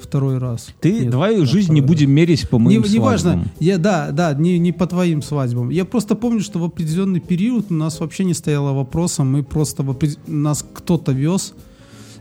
[0.00, 0.68] второй раз.
[0.80, 3.50] ты, Нет, давай да, жизнь не будем мерить по моим не свадьбам.
[3.60, 5.70] я, да, да, не, не по твоим свадьбам.
[5.70, 9.82] Я просто помню, что в определенный период у нас вообще не стояло вопроса, мы просто,
[9.82, 11.54] в опре- нас кто-то вез,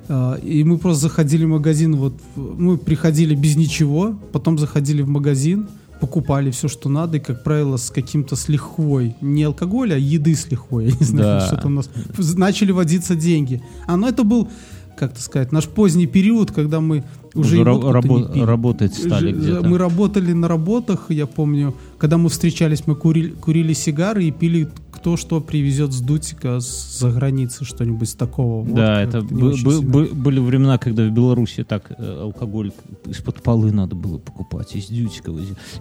[0.07, 5.07] э, и мы просто заходили в магазин, вот, мы приходили без ничего, потом заходили в
[5.09, 5.67] магазин,
[5.99, 9.15] покупали все, что надо, и, как правило, с каким-то с лихвой.
[9.21, 10.85] Не алкоголя, а еды с лихвой.
[10.89, 11.47] Я не знаю, Да.
[11.47, 11.89] что там у нас.
[12.35, 13.61] Начали водиться деньги.
[13.87, 14.49] А, ну это был,
[14.97, 19.67] как-то сказать, наш поздний период, когда мы уже, Уже рабо- работать стали где-то.
[19.67, 24.69] Мы работали на работах, я помню, когда мы встречались, мы курили, курили сигары и пили
[24.91, 28.65] кто что привезет с Дутика с- за границы, что-нибудь такого.
[28.65, 29.81] Да, это бы- сильно.
[29.81, 32.71] бы- были времена, когда в Беларуси так э, алкоголь
[33.07, 35.31] из-под полы надо было покупать, из дютика.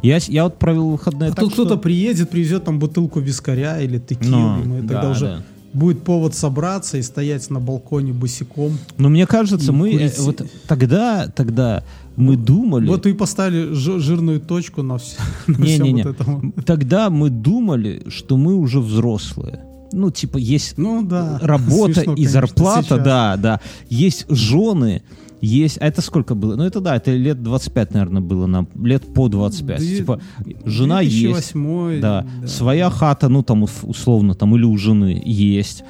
[0.02, 3.80] Я, я вот провел выходные А так, тут кто-то что- приедет, привезет там бутылку вискаря
[3.80, 5.42] или текилы, и мы тогда да, уже да.
[5.72, 8.78] Будет повод собраться и стоять на балконе босиком.
[8.98, 10.18] Но мне кажется, мы э, курить.
[10.18, 11.82] вот тогда, тогда
[12.16, 15.16] мы думали, Вот и поставили жи- жирную точку на все.
[15.46, 16.02] на всем Не-не-не.
[16.04, 16.52] вот этом.
[16.66, 19.60] тогда мы думали, что мы уже взрослые.
[19.92, 21.38] Ну, типа, есть Ну да.
[21.42, 23.04] работа Смешно, и конечно, зарплата, сейчас.
[23.04, 23.60] да, да.
[23.88, 25.02] Есть жены,
[25.40, 25.78] есть...
[25.80, 26.56] А это сколько было?
[26.56, 28.68] Ну, это да, это лет 25, наверное, было нам.
[28.80, 29.78] Лет по 25.
[29.78, 30.20] Две- Типа,
[30.64, 31.52] жена есть.
[31.52, 32.26] 2008, Да.
[32.40, 32.46] да.
[32.46, 35.82] Своя хата, ну, там, условно, там, или у жены есть.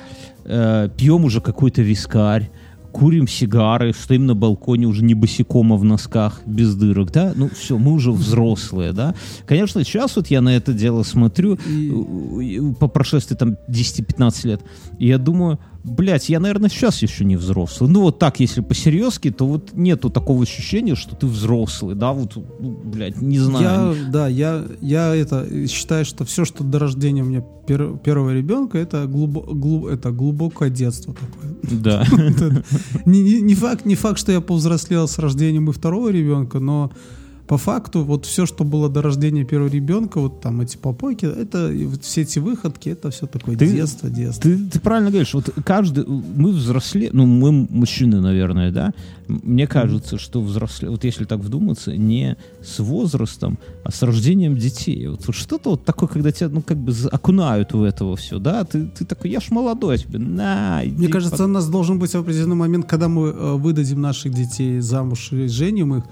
[0.45, 2.51] Э, пьем уже какой-то вискарь.
[2.93, 7.33] Курим сигары, стоим на балконе уже не босиком, а в носках, без дырок, да?
[7.35, 9.15] Ну, все, мы уже взрослые, да?
[9.47, 14.61] Конечно, сейчас вот я на это дело смотрю, И- по прошествии там 10-15 лет,
[14.99, 17.91] и я думаю, блядь, я, наверное, сейчас еще не взрослый.
[17.91, 22.37] Ну, вот так, если по-серьезки, то вот нету такого ощущения, что ты взрослый, да, вот,
[22.37, 23.95] ну, блядь, не знаю.
[23.95, 28.33] Я, да, я, я это считаю, что все, что до рождения у меня пер- первого
[28.33, 31.57] ребенка, это, глубо- глу- это глубокое детство такое.
[31.81, 32.05] Да.
[33.05, 36.91] Не факт, не факт, что я повзрослел с рождением и второго ребенка, но
[37.47, 41.73] по факту вот все, что было до рождения первого ребенка, вот там эти попойки, это
[41.87, 44.43] вот все эти выходки, это все такое Ты- детство, детство.
[44.43, 48.93] Ты, ты правильно говоришь, вот каждый, мы взросле, ну, мы мужчины, наверное, да,
[49.27, 55.09] мне кажется, что взросле, вот если так вдуматься, не с возрастом, а с рождением детей.
[55.09, 58.65] Вот, вот что-то вот такое, когда тебя, ну, как бы окунают в этого все, да,
[58.65, 61.99] ты, ты такой, я ж молодой, а тебе, на, Мне иди кажется, у нас должен
[61.99, 66.05] быть определенный момент, когда мы э, выдадим наших детей замуж и женим их,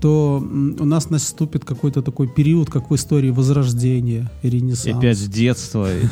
[0.00, 4.96] то м, у нас наступит какой-то такой период, как в истории Возрождения, И Ренессанс.
[4.96, 5.88] опять с детства.
[5.94, 6.06] и-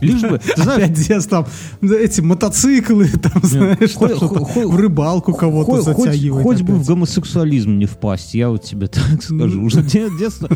[0.04, 1.48] Лишь бы, ты знаешь, Опять детство,
[1.80, 6.42] да, эти мотоциклы, там, знаешь, в рыбалку кого-то затягивать.
[6.42, 6.88] хоть бы в опять.
[6.88, 9.62] гомосексуализм не впасть, я вот тебе так скажу.
[9.62, 10.48] Уже де- детство.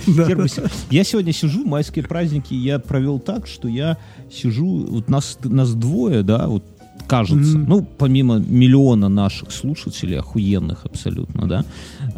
[0.91, 3.97] Я сегодня сижу, майские праздники я провел так, что я
[4.33, 6.65] сижу, вот нас, нас двое, да, вот
[7.07, 11.65] кажется, ну, помимо миллиона наших слушателей, охуенных абсолютно, да,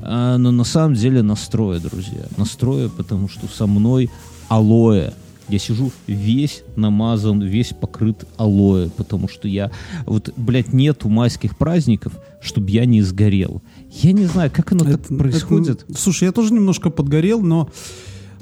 [0.03, 4.11] а, но на самом деле настроя, друзья, настроя, потому что со мной
[4.49, 5.13] алоэ,
[5.49, 9.71] я сижу весь намазан, весь покрыт алоэ, потому что я...
[10.07, 13.61] Вот, блядь, нету майских праздников, чтобы я не сгорел.
[13.91, 15.85] Я не знаю, как оно так Это- происходит.
[15.89, 17.69] это- слушай, я тоже немножко подгорел, но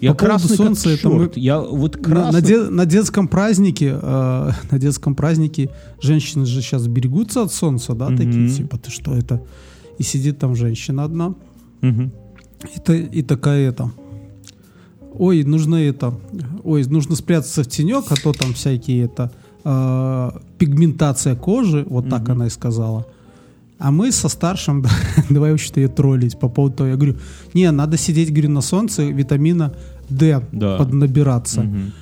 [0.00, 1.32] Я По красный солнца, как это мы-.
[1.34, 2.32] Я вот На, красный...
[2.40, 7.94] на де- на детском празднике, э, на детском празднике женщины же сейчас берегутся от солнца,
[7.94, 8.54] да, такие Мгм.
[8.54, 9.42] типа, ты что это?
[9.98, 11.34] И сидит там женщина одна,
[11.80, 12.10] Мгм.
[12.76, 13.90] и, та- и такая это.
[15.18, 16.14] Ой, нужно это.
[16.64, 19.30] Ой, нужно спрятаться в тенек, а то там всякие это
[19.64, 23.06] э, пигментация кожи, вот так она и сказала.
[23.78, 24.90] А мы со старшим, да,
[25.30, 26.90] давай вообще-то ее троллить по поводу того.
[26.90, 27.16] Я говорю,
[27.54, 29.72] не, надо сидеть, говорю, на солнце, витамина
[30.08, 30.76] D Да.
[30.78, 31.62] поднабираться.
[31.62, 31.92] Мгм.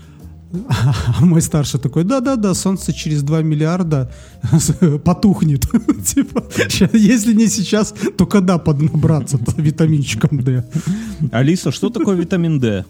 [0.69, 4.13] А мой старший такой, да-да-да, солнце через 2 миллиарда
[5.05, 5.67] потухнет.
[6.05, 6.45] Типа,
[6.93, 10.65] если не сейчас, то когда поднабраться витаминчиком D?
[11.33, 12.85] Алиса, что такое витамин D?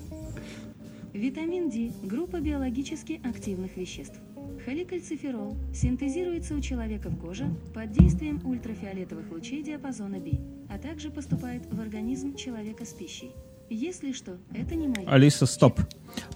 [1.13, 4.17] Витамин D– группа биологически активных веществ.
[4.65, 11.63] Холикальциферол синтезируется у человека в коже под действием ультрафиолетовых лучей диапазона B, а также поступает
[11.71, 13.31] в организм человека с пищей.
[13.69, 15.07] Если что, это не мое.
[15.09, 15.81] Алиса, стоп.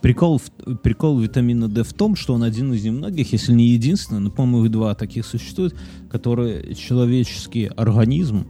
[0.03, 4.21] Прикол, в- прикол витамина D в том, что он один из немногих, если не единственный,
[4.21, 5.77] но, по-моему, их два таких существует,
[6.11, 8.49] которые человеческий организм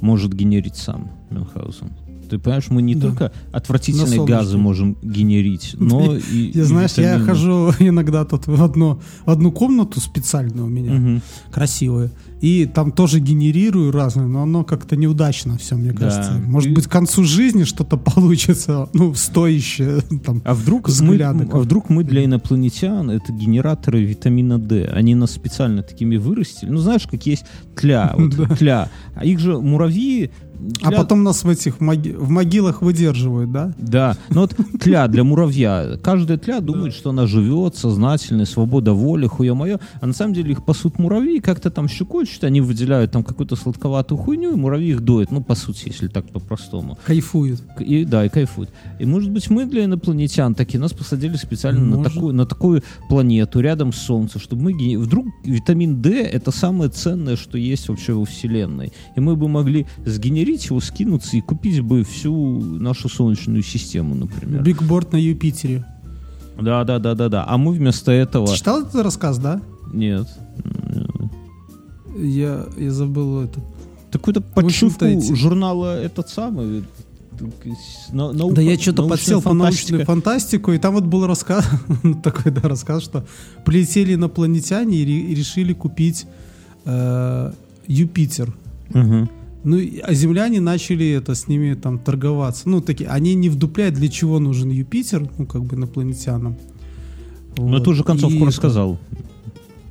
[0.00, 1.90] может генерить сам, Мюнхгаузен.
[2.30, 3.08] Ты понимаешь, мы не Да.
[3.08, 6.50] только отвратительные газы можем генерить, но и...
[6.54, 11.20] Я, и знаешь, я хожу иногда тут в одну, в одну комнату специальную у меня,
[11.50, 15.98] красивую, и там тоже генерирую разные, но оно как-то неудачно все, мне Да.
[16.00, 16.32] кажется.
[16.44, 21.88] Может быть, к концу жизни что-то получится, ну, стоящее, там, А вдруг, мы, а вдруг
[21.88, 24.86] мы для инопланетян это генераторы витамина D?
[24.86, 26.70] Они нас специально такими вырастили.
[26.70, 27.44] Ну, знаешь, как есть
[27.76, 28.88] тля, вот, тля.
[29.14, 30.30] А их же муравьи...
[30.82, 33.72] А тля- потом нас в этих моги- в могилах выдерживают, да?
[33.78, 35.98] Да, ну вот тля для муравья.
[36.02, 39.80] Каждая тля думает, что она живет, сознательная, свобода воли, хуе мое.
[40.00, 44.18] А на самом деле их пасут муравьи, как-то там щекочут, они выделяют там какую-то сладковатую
[44.18, 45.30] хуйню, и муравьи их доят.
[45.30, 46.98] Ну, по сути, если так по-простому.
[47.04, 47.62] Кайфуют.
[47.80, 48.70] И, да, и кайфуют.
[48.98, 52.14] И, может быть, мы для инопланетян такие, нас посадили специально на Может.
[52.14, 54.98] такую, на такую планету, рядом с Солнцем, чтобы мы...
[54.98, 58.92] Вдруг витамин D— это самое ценное, что есть вообще во Вселенной.
[59.16, 59.86] И мы бы могли
[60.52, 64.62] сгенерить его, скинуться и купить бы всю нашу Солнечную систему, например.
[64.62, 65.84] Бигборд на Юпитере.
[66.60, 67.44] Да, да, да, да, да.
[67.48, 68.46] А мы вместо этого...
[68.46, 69.60] Ты читал этот рассказ, да?
[69.92, 70.28] Нет.
[72.18, 73.60] Я, я забыл это.
[74.10, 76.84] Такую-то подшивку журнала этот самый...
[78.12, 79.92] на- наука- Да я что-то подсел по фантастика.
[79.92, 81.66] научную фантастику, и там вот был рассказ,
[82.22, 83.24] такой, да, рассказ, что
[83.64, 86.26] прилетели инопланетяне и, и решили купить
[86.84, 87.52] э,
[87.86, 88.52] Юпитер.
[88.90, 89.30] Мгм.
[89.64, 92.68] Ну, а земляне начали это с ними там торговаться.
[92.68, 96.56] Ну, такие, они не вдупляют, для чего нужен Юпитер, ну, как бы инопланетянам.
[97.56, 97.84] Ну, Вот.
[97.84, 98.98] ты уже концовку И- рассказал.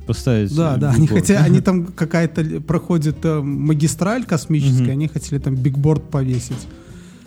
[0.06, 0.54] Поставить.
[0.54, 4.90] Да, да, они хотя, они там какая-то проходит э, магистраль космическая, Мгм.
[4.90, 6.66] они хотели там бигборд повесить.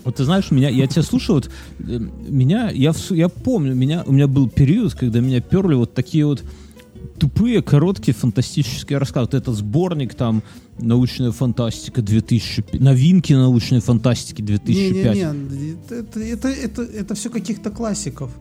[0.03, 4.11] Вот ты знаешь, меня, я тебя слушаю, вот, э, меня, я, я помню, меня, у
[4.11, 6.43] меня был период, когда меня перли вот такие вот
[7.05, 9.25] тупые, короткие фантастические рассказы.
[9.25, 10.43] Вот этот сборник там
[10.79, 15.15] «Научная фантастика 2005», новинки научной фантастики 2005.
[15.15, 18.31] Не-не-не, это, это, это, это все каких-то классиков.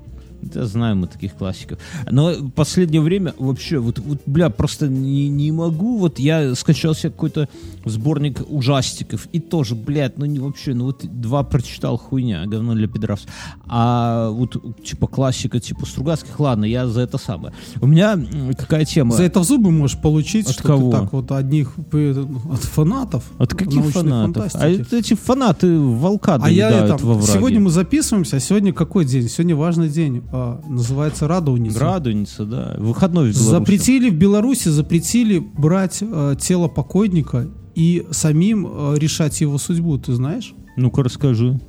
[0.53, 1.79] Да, знаем мы таких классиков.
[2.11, 5.99] Но в последнее время вообще, вот, вот бля, просто не, не могу.
[5.99, 7.49] Вот я скачал себе какой-то
[7.85, 12.89] сборник ужастиков, и тоже, блядь, ну не вообще, ну вот два прочитал хуйня, говно для
[12.89, 13.21] пидоров.
[13.67, 17.55] А вот типа классика, типа Стругацких, ладно, я за это самое.
[17.81, 18.19] У меня
[18.57, 19.15] какая тема?
[19.15, 20.91] За это в зубы можешь получить, От что кого?
[20.91, 23.25] ты так вот одних э, от фанатов.
[23.39, 24.47] От каких фанатов?
[24.47, 24.81] А фантастики.
[24.83, 27.33] это эти фанаты волка А я это, во враге.
[27.33, 29.29] сегодня мы записываемся, а сегодня какой день?
[29.29, 30.23] Сегодня важный день.
[30.37, 31.79] А, называется Радуница.
[31.79, 32.75] Радуница, да.
[32.79, 33.51] Выходной в Беларуси.
[33.51, 40.13] Запретили в Беларуси, запретили брать э, тело покойника и самим э, решать его судьбу, ты
[40.13, 40.53] знаешь?
[40.77, 41.61] Ну-ка расскажи.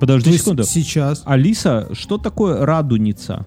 [0.00, 0.64] Подожди То секунду.
[0.64, 1.22] сейчас.
[1.24, 3.46] Алиса, что такое радуница?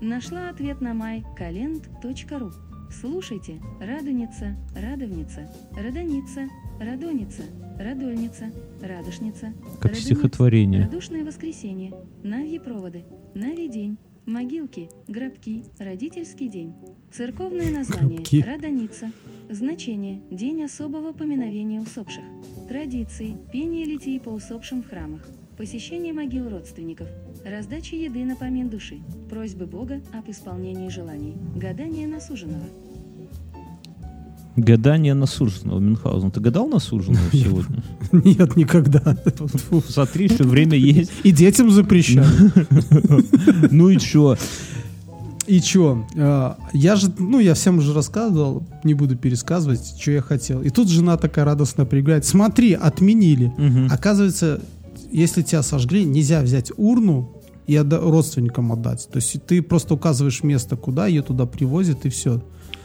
[0.00, 2.52] Нашла ответ на майкалент.ру.
[3.00, 3.60] Слушайте.
[3.80, 7.42] Радуница, радовница, радоница, радоница,
[7.80, 8.44] радольница,
[8.80, 10.84] радошница, Как радоница, стихотворение.
[10.84, 11.92] Радушное воскресенье,
[12.22, 16.72] Навьи проводы, Навий день, могилки, гробки, родительский день.
[17.12, 18.44] Церковное название Гробки.
[18.46, 19.10] Радоница.
[19.50, 22.22] Значение– день особого поминовения усопших.
[22.68, 25.26] Традиции– пение литий по усопшим в храмах.
[25.56, 27.08] Посещение могил родственников.
[27.44, 29.00] Раздача еды на помин души.
[29.28, 31.34] Просьбы Бога об исполнении желаний.
[31.56, 32.66] Гадание на суженого.
[34.56, 36.30] Гадание на суженого, Мюнхгаузен.
[36.30, 37.82] Ты гадал на суженого сегодня?
[38.12, 39.16] Нет, никогда.
[39.68, 39.82] Фу.
[39.88, 41.10] Смотри, еще время есть.
[41.24, 42.28] И детям запрещают.
[43.72, 44.36] Ну и чё?
[45.46, 46.06] И чё?
[46.14, 50.62] э, Я же, ну, я всем уже рассказывал, не буду пересказывать, что я хотел.
[50.62, 52.24] И тут жена такая радостно прибегает.
[52.24, 53.52] Смотри, отменили.
[53.90, 54.60] Оказывается,
[55.10, 57.30] если тебя сожгли, нельзя взять урну
[57.66, 59.08] и родственникам отдать.
[59.10, 62.40] То есть ты просто указываешь место, куда ее туда привозят, и все.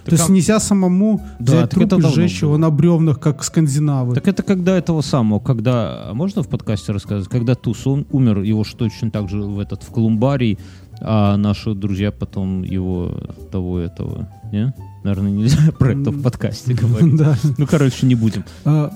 [0.09, 4.15] То есть нельзя самому Да, взять труп и сжечь его на бревнах, как скандинавы.
[4.15, 8.63] Так это когда этого самого, когда, можно в подкасте рассказать, когда Туз он умер, его
[8.63, 10.57] что точно так же в этот, в Колумбарий,
[11.01, 13.11] а наши друзья потом его
[13.51, 14.73] того этого, не?
[15.03, 17.15] Наверное, нельзя про это в подкасте говорить.
[17.15, 17.37] Да.
[17.57, 18.43] Ну, короче, не будем.
[18.65, 18.91] А,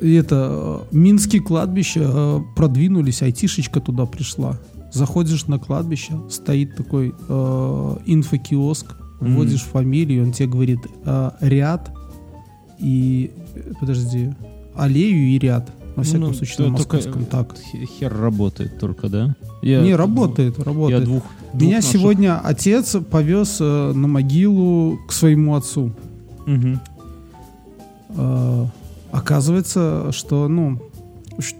[0.00, 4.58] это, э, Минские кладбища э, продвинулись, айтишечка туда пришла.
[4.92, 11.90] Заходишь на кладбище, стоит такой э, инфокиоск, Вводишь фамилию, он тебе говорит э, ряд
[12.78, 14.34] и, э, подожди,
[14.74, 15.70] аллею и ряд.
[15.96, 17.52] Во всяком Ну, случае, на московском так.
[17.56, 19.34] х- Хер работает только, да?
[19.62, 21.04] Я- Не, работает, Я работает.
[21.04, 21.22] двух,
[21.54, 25.92] Меня двух наших- сегодня отец повез э, на могилу к своему отцу.
[26.44, 26.80] Мгм.
[28.10, 28.66] Э,
[29.12, 30.80] оказывается, что, ну,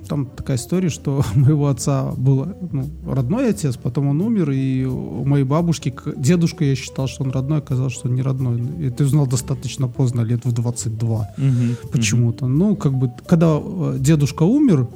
[0.09, 4.85] там такая история, что у моего отца был ну, родной отец, потом он умер, и
[4.85, 8.61] у моей бабушки, дедушка, я считал, что он родной, оказалось, что он не родной.
[8.81, 11.77] И ты узнал достаточно поздно, лет в 22 Мгм.
[11.93, 12.47] почему-то.
[12.47, 14.89] Ну, как бы, когда э, дедушка умер,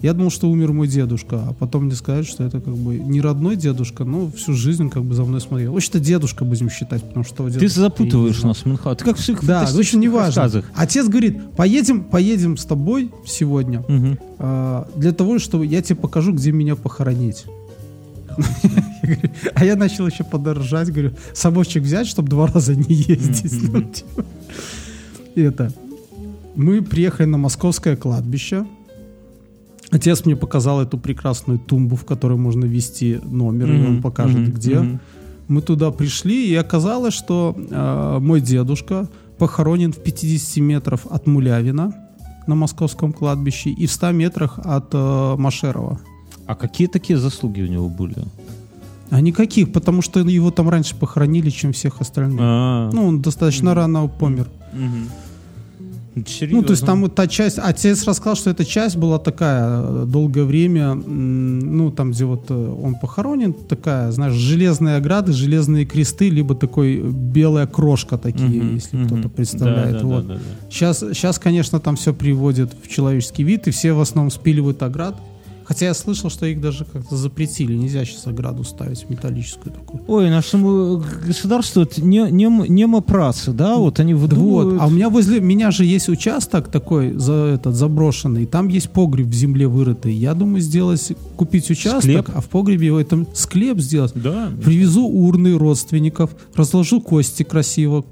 [0.00, 3.20] я думал, что умер мой дедушка, а потом мне сказали, что это как бы не
[3.20, 5.72] родной дедушка, но всю жизнь как бы за мной смотрел.
[5.72, 8.98] В общем-то, дедушка будем считать, потому что Ты запутываешь нас, Мюнхгаузен.
[8.98, 10.42] Ты как в своих Да, в общем, фантастических не важно.
[10.42, 10.64] рассказах.
[10.74, 14.18] Отец говорит, поедем, поедем с тобой сегодня Мгм.
[14.38, 17.44] а, для того, чтобы я тебе покажу, где меня похоронить.
[19.54, 24.04] А я начал еще подорожать, говорю, собачек взять, чтобы два раза не ездить.
[25.34, 25.72] Это.
[26.54, 28.66] Мы приехали на московское кладбище.
[29.90, 34.52] Отец мне показал эту прекрасную тумбу, в которой можно ввести номер, и он покажет, Мгм.
[34.52, 34.78] где.
[34.80, 35.00] Мгм.
[35.48, 39.08] Мы туда пришли, и оказалось, что э, мой дедушка
[39.38, 41.94] похоронен в 50 метров от Мулявина
[42.46, 45.98] на московском кладбище и в 100 метрах от э, Машерова.
[46.46, 48.16] А какие такие заслуги у него были?
[49.10, 52.38] А никаких, потому что его там раньше похоронили, чем всех остальных.
[52.42, 54.48] А, Ну, он достаточно рано помер.
[56.18, 56.24] Мгм.
[56.28, 56.66] Ну, Серьезно?
[56.66, 60.44] то есть там вот та часть, отец рассказал, что эта часть была такая э, долгое
[60.44, 66.54] время, ну, там, где вот э, он похоронен, такая, знаешь, железные ограды, железные кресты, либо
[66.54, 69.06] такой белая крошка такие, Мгм, если мгм.
[69.06, 69.92] кто-то представляет.
[69.92, 70.26] Да, да, вот.
[70.26, 70.70] да, да, да.
[70.70, 75.16] Сейчас, сейчас, конечно, там все приводит в человеческий вид, и все в основном спиливают оград.
[75.68, 77.74] Хотя я слышал, что их даже как-то запретили.
[77.74, 80.02] Нельзя сейчас ограду ставить металлическую такую.
[80.08, 84.30] Ой, нашему государству это не, не, немопрацы, да, вот они Вот.
[84.32, 84.80] выдумывают.
[84.80, 88.46] А у меня возле меня же есть участок такой за этот заброшенный.
[88.46, 90.14] Там есть погреб в земле вырытый.
[90.14, 92.30] Я думаю сделать, купить участок, Склеп?
[92.34, 94.12] а в погребе в этом склеп сделать.
[94.14, 94.48] Да.
[94.64, 98.06] Привезу урны родственников, разложу кости красиво,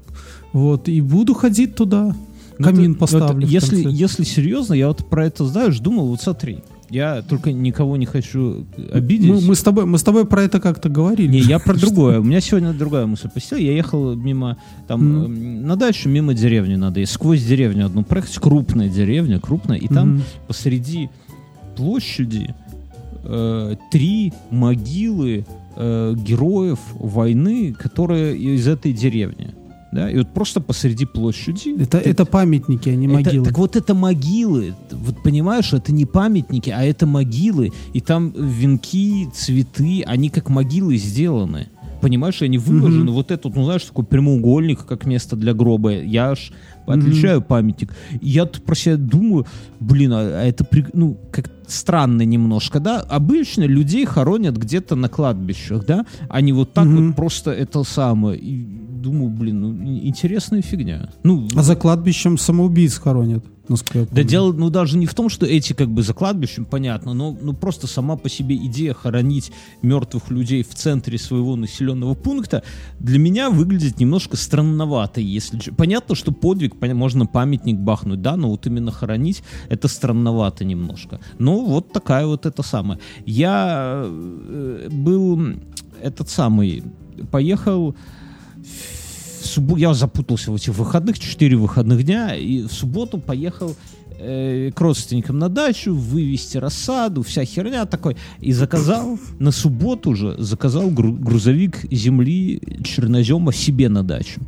[0.53, 2.15] вот и буду ходить туда.
[2.59, 3.37] Ну, Камин это- поставлю.
[3.39, 6.59] это в если, если серьезно, я вот про это знаешь, думал, вот смотри,
[6.89, 9.29] я только никого не хочу обидеть.
[9.29, 11.27] мы, мы с тобой, мы с тобой про это как-то говорили.
[11.27, 12.19] Не, я про другое.
[12.19, 13.59] У меня сегодня другая мысль посетила.
[13.59, 14.57] Я ехал мимо,
[14.87, 16.99] там, эм, на дачу, мимо деревни надо.
[16.99, 18.37] И сквозь деревню одну проехать.
[18.37, 19.77] Крупная деревня, крупная.
[19.77, 21.09] И там посреди
[21.75, 22.55] площади
[23.23, 29.56] э, три могилы э, героев войны, которые из этой деревни.
[29.91, 30.09] Да?
[30.11, 31.75] И вот просто посреди площади.
[31.81, 33.45] Это, ты- это памятники, а не это- могилы.
[33.45, 34.73] так вот это могилы.
[34.91, 37.71] Вот понимаешь, это не памятники, а это могилы.
[37.93, 41.67] И там венки, цветы, они как могилы сделаны.
[42.01, 43.05] Понимаешь, они выложены.
[43.05, 43.13] Мгм.
[43.13, 45.91] Вот этот, ну знаешь, такой прямоугольник, как место для гроба.
[45.93, 46.51] Я аж
[46.85, 47.93] отличаю памятник.
[48.21, 49.45] И я тут про себя думаю,
[49.79, 52.99] блин, а а это, при- ну, как странно немножко, да?
[52.99, 56.05] Обычно людей хоронят где-то на кладбищах, да?
[56.29, 57.07] Они вот так Мгм.
[57.07, 58.37] вот просто это самое.
[58.39, 58.65] И
[59.07, 61.09] думаю, блин, ну, ин- интересная фигня.
[61.23, 63.45] Ну, А за кладбищем самоубийц хоронят,
[64.11, 67.37] да дело, ну, даже не в том, что эти как бы за кладбищем, понятно, но
[67.39, 69.51] ну, просто сама по себе идея хоронить
[69.81, 72.63] мертвых людей в центре своего населенного пункта
[72.99, 75.57] для меня выглядит немножко странновато, если...
[75.71, 81.19] Понятно, что подвиг, можно памятник бахнуть, да, но вот именно хоронить это странновато немножко.
[81.37, 82.99] Ну, вот такая вот это самое.
[83.25, 85.41] Я э, был
[86.01, 86.83] этот самый,
[87.31, 87.95] поехал
[89.47, 93.75] в субботу, я запутался в этих выходных, четыре выходных дня, и в субботу поехал
[94.19, 98.15] э, к родственникам на дачу, вывести рассаду, вся херня такой.
[98.39, 104.41] И заказал на субботу же, заказал гру- грузовик земли чернозема себе на дачу.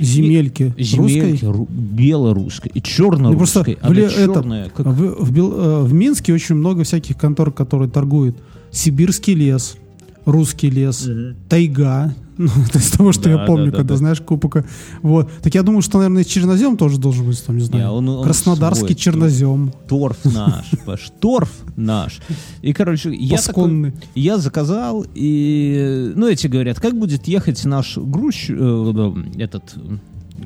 [0.00, 0.74] Земельки.
[0.78, 1.48] Земельки Русской?
[1.58, 3.78] ру- белорусской и Ну, чернорусской.
[3.82, 4.86] в Ле- Она это- черная, как...
[4.86, 8.36] В, в Бел- э, в Минске очень много всяких контор, которые торгуют.
[8.70, 9.76] Сибирский лес,
[10.24, 11.08] русский лес,
[11.48, 12.14] тайга.
[12.40, 13.98] Ну, из того, что Да, я помню, да, да, когда, да.
[13.98, 14.64] знаешь, купока.
[15.02, 15.28] Вот.
[15.42, 17.84] Так я думаю, что, наверное, чернозем тоже должен быть, там, не знаю.
[17.84, 18.94] Не, он- он Краснодарский свой.
[18.94, 19.74] чернозем.
[19.86, 22.20] Торф наш, понимаешь, торф наш.
[22.62, 28.56] И, короче, я такой, я заказал, и, ну, эти говорят, как будет ехать наш грузчик,
[28.58, 29.74] э, этот,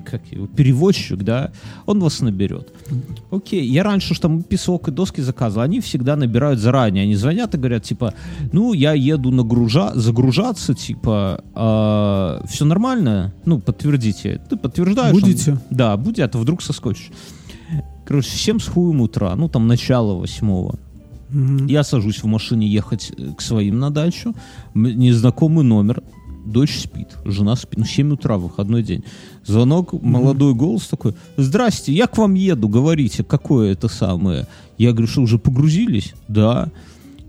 [0.04, 1.50] как его, перевозчик, да,
[1.86, 2.72] он вас наберет.
[3.30, 7.54] Окей, я раньше, что там песок и доски заказывал, они всегда набирают заранее, они звонят
[7.54, 8.14] и говорят, типа,
[8.52, 11.42] ну, я еду нагружа, загружаться, типа,
[12.48, 14.40] все нормально, ну, подтвердите.
[14.48, 15.14] Ты подтверждаешь?
[15.14, 15.58] он- Будете?
[15.70, 17.10] да, будет, а то вдруг соскочишь.
[18.06, 20.78] Короче, всем с хуем утра, ну, там, начало восьмого.
[21.66, 24.34] Я сажусь в машине ехать э, к своим на дачу.
[24.74, 26.02] Незнакомый номер.
[26.44, 27.78] Дочь спит, жена спит.
[27.78, 29.02] Ну, 7 утра, выходной день.
[29.44, 31.14] Звонок, молодой голос такой.
[31.36, 34.46] Здрасте, я к вам еду, говорите, какое это самое.
[34.78, 36.12] Я говорю, что уже погрузились?
[36.28, 36.70] Да.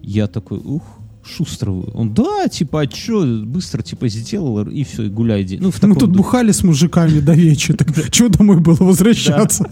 [0.02, 0.84] Я такой, ух,
[1.24, 1.90] шустровый.
[1.94, 5.42] Он, да, типа, а чё, быстро, типа, сделал, и все, и гуляй.
[5.44, 5.58] иди».
[5.60, 6.18] Ну, в Мы тут духе.
[6.18, 7.78] бухали с мужиками до вечера.
[7.78, 7.88] Так
[8.38, 9.68] домой было возвращаться?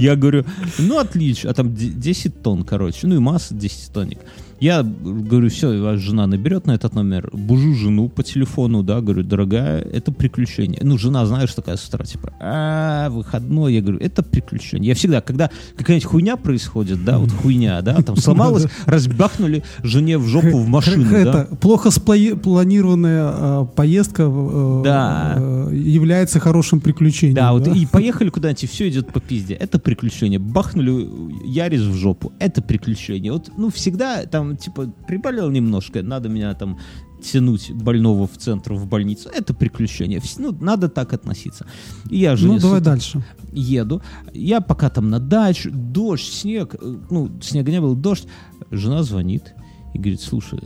[0.00, 0.44] Я говорю,
[0.78, 4.18] ну отлично, а там де- 10 тонн, короче, ну и масса 10 тонник.
[4.62, 9.24] Я говорю, все, ваша жена наберет на этот номер, бужу жену по телефону, да, говорю,
[9.24, 10.78] дорогая, это приключение.
[10.84, 14.90] Ну, жена, знаешь, такая с утра, типа, а, выходной, я говорю, это приключение.
[14.90, 20.28] Я всегда, когда какая-нибудь хуйня происходит, да, вот хуйня, да, там сломалась, разбахнули жене в
[20.28, 21.18] жопу в машину, да.
[21.18, 27.34] Это плохо спланированная э, поездка э, э, является хорошим приключением.
[27.34, 29.54] Да, вот и поехали куда-нибудь, и все идет по пизде.
[29.54, 30.38] Это приключение.
[30.38, 31.08] Бахнули
[31.44, 32.32] Ярис в жопу.
[32.38, 33.32] Это приключение.
[33.32, 36.78] Вот, ну, всегда там, типа, приболел немножко, надо меня там
[37.22, 39.28] тянуть больного в центр, в больницу.
[39.28, 40.20] Это приключение.
[40.38, 41.66] Ну, надо так относиться.
[42.10, 43.24] И я же Ну, давай дальше.
[43.52, 44.02] еду.
[44.34, 48.26] Я пока там на дачу, дождь, снег, э, ну, снега не было, дождь.
[48.72, 49.54] Жена звонит
[49.94, 50.58] и говорит, слушай,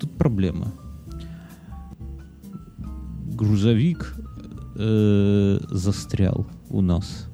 [0.00, 0.72] тут проблема.
[3.34, 4.14] Грузовик
[4.76, 7.26] э, застрял у нас.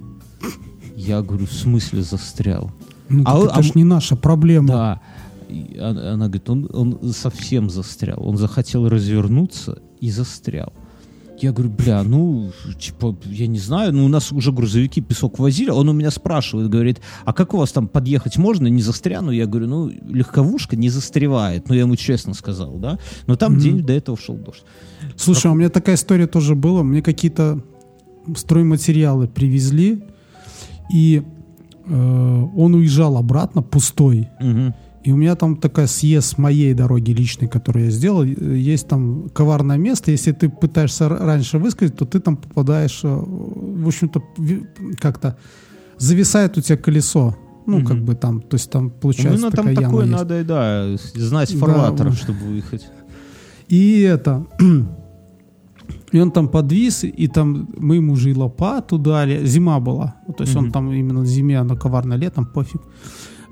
[0.97, 2.73] Я говорю, в смысле застрял?
[3.09, 4.69] Ну, А это а ж м- не наша проблема.
[4.69, 5.01] Да.
[5.49, 8.23] И она, она говорит, он, он совсем застрял.
[8.27, 10.73] Он захотел развернуться и застрял.
[11.41, 15.71] Я говорю, бля, ну, типа, я не знаю, ну, у нас уже грузовики песок возили.
[15.71, 19.31] Он у меня спрашивает, говорит, а как у вас там подъехать можно, не застряну?
[19.31, 21.69] Я говорю, ну, легковушка не застревает.
[21.69, 22.99] Ну, я ему честно сказал, да.
[23.29, 23.61] Но там Мгм.
[23.61, 24.65] день до этого шел дождь.
[25.17, 26.83] Слушай, а у меня такая история тоже была.
[26.83, 27.63] Мне какие-то
[28.37, 30.03] стройматериалы привезли,
[30.93, 31.23] и
[31.87, 34.29] э, он уезжал обратно пустой.
[34.41, 34.75] Мгм.
[35.05, 38.25] И у меня там такая съезд с моей дороги личной, которую я сделал.
[38.25, 40.11] Есть там коварное место.
[40.11, 44.23] Если ты пытаешься раньше высказать, то ты там попадаешь, э, в общем-то,
[45.01, 45.37] как-то
[45.99, 47.37] зависает у тебя колесо.
[47.67, 47.87] Ну, Мгм.
[47.87, 50.13] как бы там, то есть там получается Ну, там такая такое яма есть.
[50.13, 52.17] надо, да, знать Да, фарватер, вот.
[52.19, 52.89] чтобы выехать.
[53.69, 54.47] И это...
[56.13, 59.45] И он там подвис, и там мы ему же и лопату дали.
[59.47, 60.15] Зима была.
[60.27, 60.73] Ну, То есть он Мгм.
[60.73, 62.81] там именно зиме, оно коварно летом, пофиг.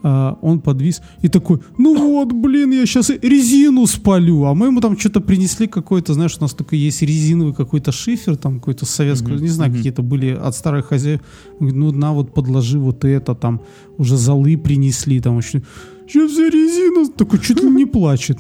[0.09, 4.45] А, он подвис и такой, ну вот, блин, я сейчас резину спалю.
[4.45, 8.37] А мы ему там что-то принесли какой-то, знаешь, у нас только есть резиновый какой-то шифер,
[8.37, 9.79] там какой-то советский, Мгм, не знаю, мгм.
[9.79, 11.21] какие-то были от старых хозяев.
[11.59, 13.61] Говорит, ну на, вот подложи вот это, там
[13.99, 15.65] уже золы принесли, там очень...
[16.09, 18.39] Сейчас вся резина, такой чуть ли не плачет.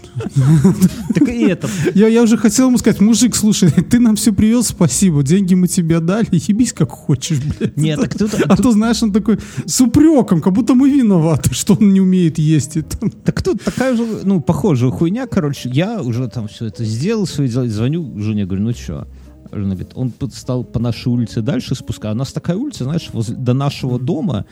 [1.14, 1.68] Так и это.
[1.94, 5.66] Я, я уже хотел ему сказать, мужик, слушай, ты нам все привез, спасибо, деньги мы
[5.66, 7.76] тебе дали, ебись как хочешь, блядь.
[7.76, 11.74] Нет, так тут, А то, знаешь, он такой с упреком, как будто мы виноваты, что
[11.74, 12.76] он не умеет есть.
[13.24, 17.48] Так тут такая же, ну, похожая хуйня, короче, я уже там все это сделал, свои
[17.48, 19.08] дела, звоню жене, говорю, ну что?
[19.52, 22.12] Жена говорит, он стал по нашей улице дальше спускать.
[22.12, 24.44] У нас такая улица, знаешь, возле, до нашего дома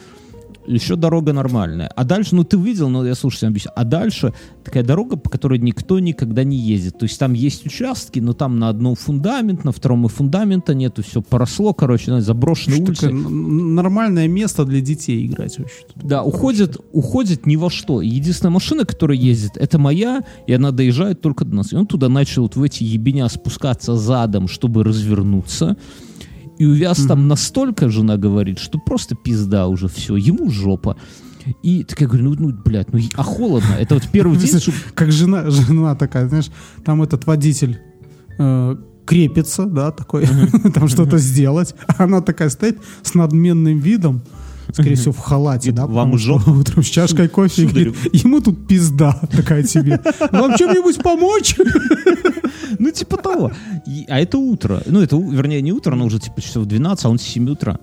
[0.66, 1.88] еще дорога нормальная.
[1.88, 3.72] А дальше, ну ты видел, но я слушай, объясню.
[3.74, 4.32] А дальше
[4.64, 6.98] такая дорога, по которой никто никогда не ездит.
[6.98, 11.02] То есть там есть участки, но там на одном фундамент, на втором и фундамента нету,
[11.02, 13.06] все поросло, короче, знаешь, заброшенные Что улицы.
[13.08, 15.84] такое нормальное место для детей играть вообще.
[15.96, 18.00] Да, уходит, уходит ни во что.
[18.00, 21.72] Единственная машина, которая ездит, это моя, и она доезжает только до нас.
[21.72, 25.76] И он туда начал вот в эти ебеня спускаться задом, чтобы развернуться.
[26.58, 30.96] И увяз там настолько, жена говорит, что просто пизда уже все, ему жопа.
[31.62, 33.74] И так я говорю, ну, ну блядь, ну, а холодно.
[33.78, 34.60] Это вот первый день,
[34.94, 36.50] Как жена, жена такая, знаешь,
[36.84, 37.80] там этот водитель
[38.38, 40.26] э, крепится, да, такой,
[40.74, 44.22] там что-то сделать, а она такая стоит с надменным видом,
[44.72, 49.20] скорее всего, в халате, да, «Вам жопа?» утром с чашкой кофе, говорит, ему тут пизда
[49.30, 50.00] такая тебе.
[50.30, 51.56] Вам чем-нибудь помочь?
[52.78, 53.52] Ну, типа того.
[54.08, 54.82] А это утро.
[54.86, 57.78] Ну, это, вернее, не утро, но уже типа часов 12, а он с 7 утра.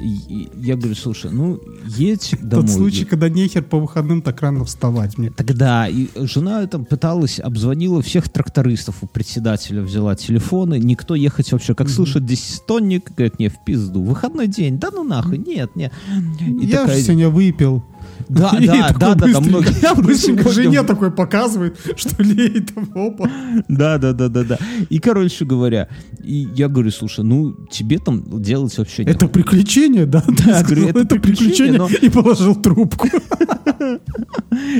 [0.00, 2.66] Я говорю, слушай, ну, едь домой.
[2.66, 5.30] Тот случай, когда нехер по выходным так рано вставать мне.
[5.30, 11.74] Тогда и жена там пыталась, обзвонила всех трактористов, у председателя взяла телефоны, никто ехать вообще,
[11.74, 15.92] как слышит десятитонник, говорит, не, в пизду, выходной день, да ну нахуй, нет, нет.
[16.40, 17.82] И я такая- же сегодня выпил.
[18.28, 23.30] Да, да, да, да, да, бы быстренько жене такой показывает, что лей там, опа.
[23.68, 24.58] Да, да, да, да, да.
[24.90, 25.88] И, короче говоря,
[26.22, 29.16] я говорю, слушай, ну, тебе там делать вообще нет.
[29.16, 30.22] Это приключение, да?
[30.26, 33.08] Да, говорю, это приключение, и положил трубку.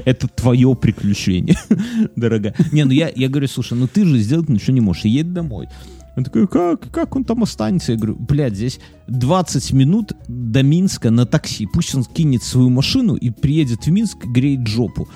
[0.04, 1.56] Это твое приключение,
[2.16, 2.54] дорогая.
[2.72, 5.68] Не, ну я, я говорю, слушай, ну ты же сделать ничего не можешь, едь домой.
[6.16, 7.92] Он такой, как, как он там останется?
[7.92, 11.66] Я говорю, блядь, здесь 20 минут до Минска на такси.
[11.66, 15.08] Пусть он кинет свою машину и приедет в Минск, греет жопу.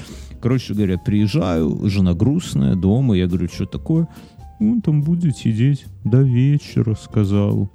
[0.43, 3.17] Короче говоря, приезжаю, жена грустная, дома.
[3.17, 4.09] Я говорю, что такое?
[4.61, 7.71] Он там будет сидеть до вечера, сказал.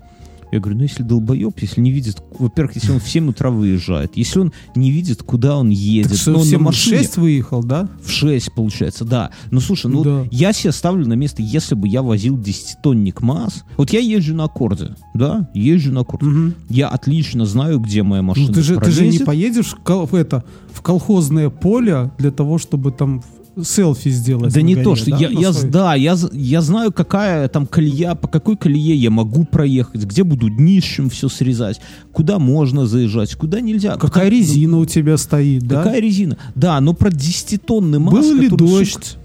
[0.51, 4.15] Я говорю, ну если долбоеб, если не видит, во-первых, если он в 7 утра выезжает,
[4.15, 6.97] если он не видит, куда он едет, Так что но он на всем в машине,
[6.99, 7.89] 6 выехал, да?
[8.03, 9.31] в 6, получается, да.
[9.51, 10.19] Ну, слушай, ну, Да.
[10.19, 13.63] вот я себя ставлю на место, если бы я возил 10-тонник МАЗ.
[13.77, 16.25] Вот я езжу на аккорде, да, езжу на аккорде.
[16.25, 16.55] Мгм.
[16.69, 20.43] Я отлично знаю, где моя машина Ну, ты, же, ты же не поедешь в это,
[20.73, 23.23] в колхозное поле для того, чтобы там
[23.63, 24.53] селфи сделать.
[24.53, 28.15] Да не горе, то, что да, я, я, да, я, я знаю, какая там колея,
[28.15, 31.79] по какой колее я могу проехать, где буду днищем все срезать,
[32.11, 33.97] куда можно заезжать, куда нельзя.
[33.97, 35.83] Какая Как- резина у тебя стоит, ну, да?
[35.83, 36.37] Какая резина?
[36.55, 39.17] Да, но про 10-тонный МАЗ, Был ли который, сука, дождь?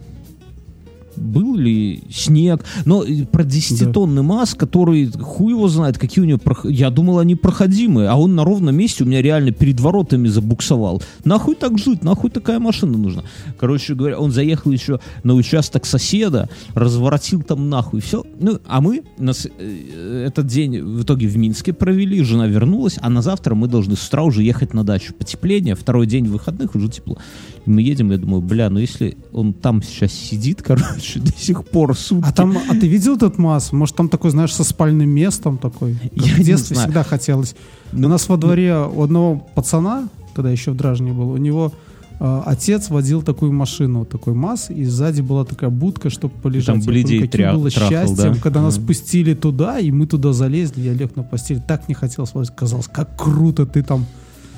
[1.20, 6.38] Был ли снег, но э, про 10-тонный МАЗ, который хуй его знает, какие у него,
[6.38, 10.28] прох- я думал, они проходимые, а он на ровном месте у меня реально перед воротами
[10.28, 11.02] забуксовал.
[11.24, 13.24] Нахуй так жить, нахуй такая машина нужна.
[13.58, 18.24] Короче говоря, он заехал еще на участок соседа, разворотил там нахуй, все.
[18.38, 23.10] Ну, а мы нас, э, этот день в итоге в Минске провели, жена вернулась, а
[23.10, 25.14] на завтра мы должны с утра уже ехать на дачу.
[25.14, 27.18] Потепление, второй день выходных, уже тепло.
[27.66, 31.64] И мы едем, я думаю, бля, ну если он там сейчас сидит, короче, до сих
[31.64, 32.28] пор сутки.
[32.28, 33.72] А там, а ты видел этот МАЗ?
[33.72, 35.96] Может, там такой, знаешь, со спальным местом такой?
[36.14, 37.54] Я в детстве всегда хотелось.
[37.92, 41.72] Ну, У нас во дворе у одного пацана, когда еще в Дражне был, у него
[42.20, 46.66] э, отец водил такую машину, такой МАЗ, и сзади была такая будка, чтобы полежать.
[46.66, 48.40] там Я помню, бледей тря- было трахал, счастьем, да?
[48.40, 48.84] когда нас Мгм.
[48.84, 52.50] спустили туда, и мы туда залезли, я лег на постель, так не хотелось спать.
[52.56, 54.06] Казалось, как круто ты там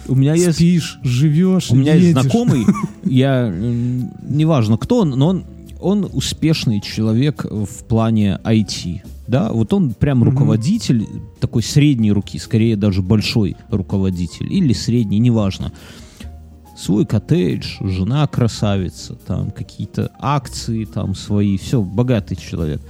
[0.09, 2.23] у меня есть спишь, живешь, У меня есть едешь.
[2.23, 2.67] знакомый,
[3.05, 5.45] я неважно кто он, но он,
[5.81, 9.03] он успешный человек в плане IT.
[9.29, 11.07] Да, вот он прям руководитель
[11.41, 15.73] такой средней руки, скорее даже большой руководитель или средний, неважно.
[16.77, 22.83] Свой коттедж, жена красавица, там какие-то акции там свои, все, богатый человек.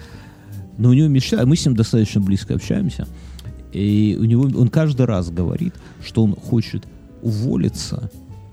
[0.78, 3.06] Но у него мечта, мы с ним достаточно близко общаемся,
[3.72, 6.86] и у него он каждый раз говорит, что он хочет
[7.22, 8.10] уволиться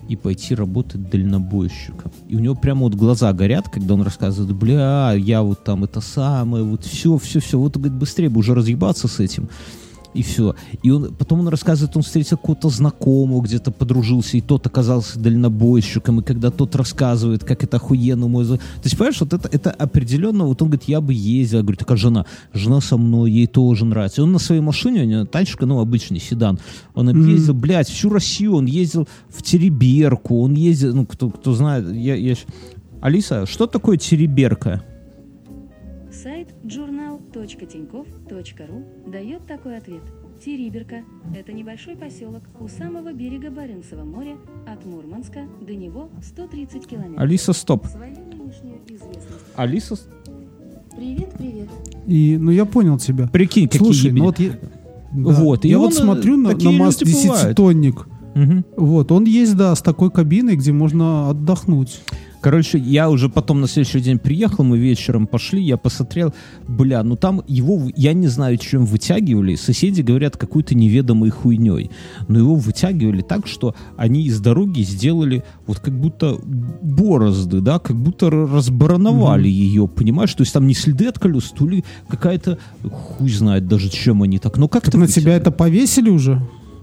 [0.07, 2.11] и пойти работать дальнобойщиком.
[2.27, 6.01] И у него прямо вот глаза горят, когда он рассказывает, бля, я вот там это
[6.01, 9.49] самое, вот все, все, все, вот говорит, быстрее бы уже разъебаться с этим.
[10.15, 10.55] И все.
[10.81, 16.19] И он, потом он рассказывает, он встретил какого-то знакомого, где-то подружился, и тот оказался дальнобойщиком,
[16.19, 18.43] и когда тот рассказывает, как это охуенно мой...
[18.43, 21.63] за- То есть, понимаешь, вот это, это определенно, вот он говорит, я бы ездил, я
[21.63, 24.21] говорю, такая жена, жена со мной, ей тоже нравится.
[24.21, 26.59] И он на своей машине, у него тачка, ну, обычный седан,
[26.95, 31.87] он объездил, блядь, всю Россию, он ездил в Тереберку, он ездил, ну, кто, кто знает,
[31.93, 32.33] я, я...
[33.01, 34.83] Алиса, что такое Тереберка?
[36.11, 36.49] Сайт
[37.43, 40.01] journal.тиньков.ру дает такой ответ.
[40.43, 41.03] Териберка–
[41.35, 47.19] это небольшой поселок у самого берега Баренцева моря от Мурманска до него 130 километров.
[47.19, 47.87] Алиса, стоп.
[49.55, 49.97] Алиса,
[50.95, 51.69] Привет, привет.
[52.07, 53.27] И, ну, я понял тебя.
[53.27, 54.19] прикинь, какие Слушай, ебени.
[54.19, 55.31] ну вот я, да.
[55.31, 57.01] Вот, я вот э, смотрю на, на бывают.
[57.01, 58.05] 10-тонник.
[58.35, 58.65] Мгм.
[58.75, 62.01] Вот, он есть, да, с такой кабиной, где можно отдохнуть.
[62.41, 66.33] Короче, я уже потом на следующий день приехал, мы вечером пошли, я посмотрел,
[66.67, 71.91] бля, ну там его, я не знаю, чем вытягивали, соседи говорят какой-то неведомой хуйней,
[72.29, 76.37] но его вытягивали так, что они из дороги сделали вот как будто
[76.81, 81.51] борозды, да, как будто р- разбароновали ее, понимаешь, то есть там не следы от колес,
[81.57, 82.57] то ли какая-то,
[82.89, 86.41] хуй знает даже, чем они так, но как Так на тебя это повесили уже?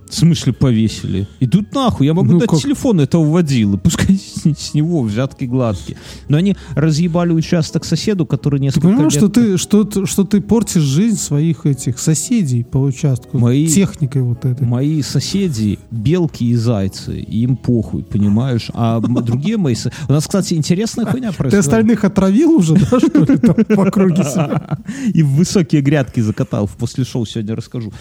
[0.08, 1.26] В смысле повесили?
[1.40, 2.60] Идут нахуй, я могу Ну дать как?
[2.60, 5.98] телефон этого водила, пускай с, с него взятки гладкие.
[6.28, 9.22] Но они разъебали участок соседу, который Ты несколько понимаешь, лет...
[9.22, 14.22] что ты, что, ты- что ты портишь жизнь своих этих соседей по участку Мои- техникой
[14.22, 14.66] вот этой?
[14.66, 18.70] Мои соседи белки и зайцы, им похуй, понимаешь?
[18.74, 19.74] А другие мои...
[20.08, 21.64] У нас, кстати, интересная хуйня Ты происходит.
[21.66, 24.78] остальных отравил уже, да, что ли, там по круге себя?
[25.12, 26.70] И в высокие грядки закатал.
[26.78, 27.92] После шоу сегодня расскажу.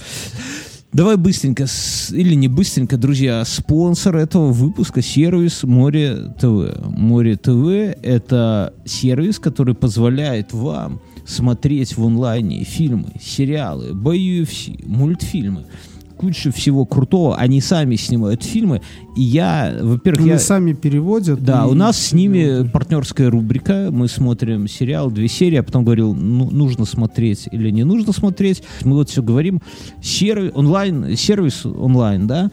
[0.96, 1.66] Давай быстренько,
[2.12, 6.74] или не быстренько, друзья, спонсор этого выпуска сервис Море ТВ.
[6.86, 15.66] Море ТВ— это сервис, который позволяет вам смотреть в онлайне фильмы, сериалы, бои UFC, мультфильмы.
[16.26, 17.38] Куча всего крутого.
[17.38, 18.82] Они сами снимают фильмы.
[19.16, 20.40] И я, во-первых, Они я...
[20.40, 21.44] сами переводят.
[21.44, 23.90] Да, у нас с ними партнерская рубрика.
[23.92, 28.64] Мы смотрим сериал, две серии, а потом говорил, ну, нужно смотреть или не нужно смотреть.
[28.84, 29.62] Мы вот все говорим.
[30.02, 32.50] Сервис, онлайн, сервис онлайн, да.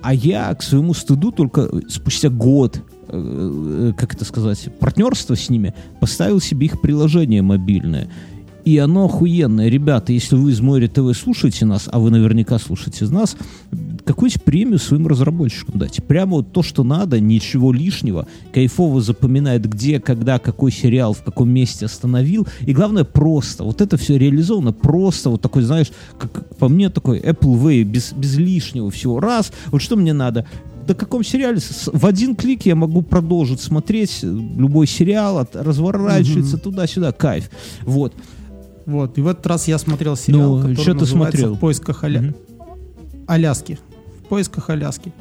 [0.00, 5.74] А я, к своему стыду, только спустя год, э, как это сказать, партнерства с ними,
[6.00, 8.08] поставил себе их приложение мобильное.
[8.64, 9.68] И оно охуенное.
[9.68, 13.36] Ребята, если вы из Море ТВ слушаете нас, а вы наверняка слушаете нас,
[14.04, 16.00] какую-нибудь премию своим разработчикам дайте.
[16.00, 18.26] Прямо вот то, что надо, ничего лишнего.
[18.52, 22.46] Кайфово запоминает, где, когда, какой сериал, в каком месте остановил.
[22.60, 23.64] И главное, просто.
[23.64, 25.30] Вот это все реализовано просто.
[25.30, 29.18] Вот такой, знаешь, как по мне такой Apple Way, без, без лишнего всего.
[29.18, 30.46] Раз, вот что мне надо?
[30.86, 31.58] Да каком сериале?
[31.92, 37.50] В один клик я могу продолжить смотреть э, любой сериал, от- разворачивается туда-сюда, кайф.
[37.82, 38.14] Вот.
[38.86, 39.18] Вот.
[39.18, 41.54] И в этот раз я смотрел сериал, Ну, который что ты называется смотрел?
[41.54, 42.20] «В поисках Аля...
[42.22, 42.34] Мгм.
[43.26, 43.78] Аляски».
[44.24, 45.12] В поисках Аляски.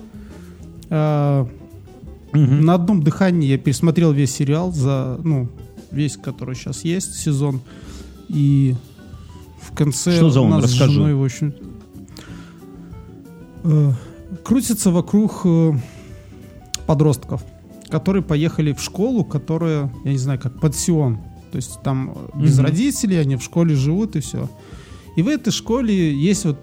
[0.89, 1.47] А,
[2.33, 2.61] Мгм.
[2.61, 5.49] На одном дыхании я пересмотрел весь сериал за, ну,
[5.91, 7.59] весь, который сейчас есть, сезон.
[8.29, 8.73] И
[9.61, 10.51] в конце Что за у он?
[10.51, 10.93] нас с Расскажи.
[10.93, 11.53] женой, в общем,
[13.63, 13.91] э,
[14.43, 15.73] крутится вокруг э,
[16.87, 17.43] подростков,
[17.89, 21.19] которые поехали в школу, которая, я не знаю, как пансион.
[21.51, 24.49] То есть там э, без родителей, они в школе живут и все.
[25.15, 26.57] И в этой школе есть вот,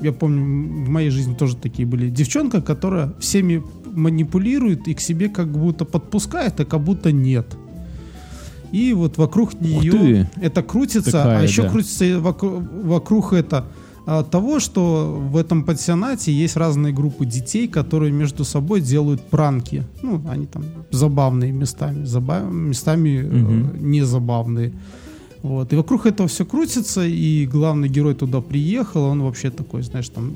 [0.00, 5.28] я помню, в моей жизни тоже такие были, девчонка, которая всеми манипулирует и к себе
[5.28, 7.56] как будто подпускает, а как будто нет.
[8.72, 11.70] И вот вокруг нее это крутится, Такая, а еще да.
[11.70, 13.66] крутится вокруг, вокруг это а,
[14.06, 19.82] того, что в этом пансионате есть разные группы детей, которые между собой делают пранки.
[20.02, 23.90] Ну, они там забавные местами, заба- местами э, Мгм.
[23.90, 24.72] незабавные.
[25.42, 25.72] Вот.
[25.72, 30.32] И вокруг этого все крутится, и главный герой туда приехал, он вообще такой, знаешь, там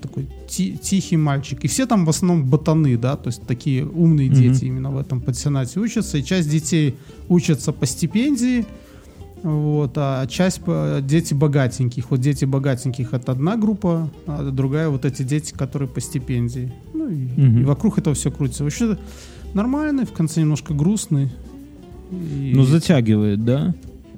[0.00, 1.64] такой ти- тихий мальчик.
[1.64, 4.40] И все там в основном ботаны, да, то есть такие умные Мгм.
[4.40, 6.18] дети именно в этом пансионате учатся.
[6.18, 6.94] И часть детей
[7.28, 8.64] учатся по стипендии,
[9.42, 12.10] вот, а часть по- дети богатеньких.
[12.10, 16.72] Вот дети богатеньких это одна группа, а другая вот эти дети, которые по стипендии.
[16.94, 17.60] Ну и, Мгм.
[17.60, 18.64] и вокруг этого все крутится.
[18.64, 18.96] Вообще
[19.54, 21.30] нормальный, в конце немножко грустный.
[22.10, 23.74] И- Ну, затягивает, да?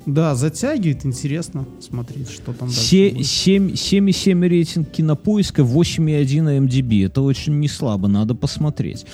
[0.07, 3.27] Да, затягивает, интересно смотреть, что там дальше Се- будет.
[3.27, 7.05] семь- 7,7 рейтинг кинопоиска, 8,1 на MDB.
[7.07, 9.05] Это очень не слабо, надо посмотреть.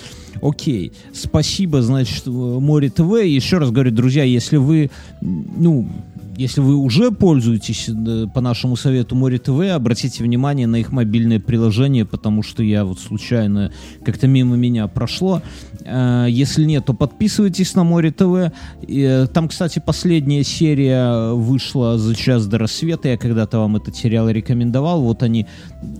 [0.42, 3.22] Окей, спасибо, значит, Море ТВ.
[3.24, 5.88] Еще раз говорю, друзья, если вы, ну,
[6.36, 11.40] если вы уже пользуетесь э, по нашему совету Море ТВ, обратите внимание на их мобильное
[11.40, 13.72] приложение, потому что я вот случайно
[14.04, 15.42] как-то мимо меня прошло.
[15.84, 18.52] Э, Если нет, то подписывайтесь на Море ТВ.
[18.88, 23.08] Э, Там, кстати, последняя серия вышла за час до рассвета.
[23.08, 25.02] Я когда-то вам этот сериал рекомендовал.
[25.02, 25.46] Вот они...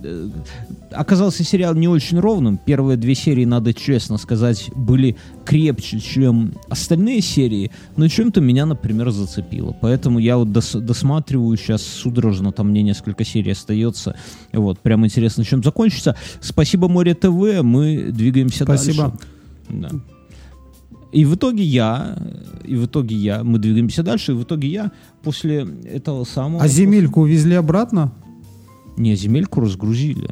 [0.03, 0.29] э,
[0.91, 2.57] Оказался сериал не очень ровным.
[2.57, 7.71] Первые две серии, надо честно сказать, были крепче, чем остальные серии.
[7.95, 9.75] Но чем-то меня, например, зацепило.
[9.81, 12.51] Поэтому я вот дос- досматриваю сейчас судорожно.
[12.51, 14.15] Там мне несколько серий остается.
[14.53, 16.15] Вот, прям интересно, чем закончится.
[16.41, 17.61] Спасибо, Море ТВ.
[17.63, 19.03] Мы двигаемся Спасибо.
[19.03, 19.17] дальше.
[19.69, 19.89] Да.
[21.11, 22.17] И в итоге я,
[22.65, 24.91] и в итоге я, мы двигаемся дальше, и в итоге я
[25.23, 26.61] после этого самого...
[26.61, 28.11] А земельку увезли обратно?
[28.97, 30.29] Не, земельку разгрузили.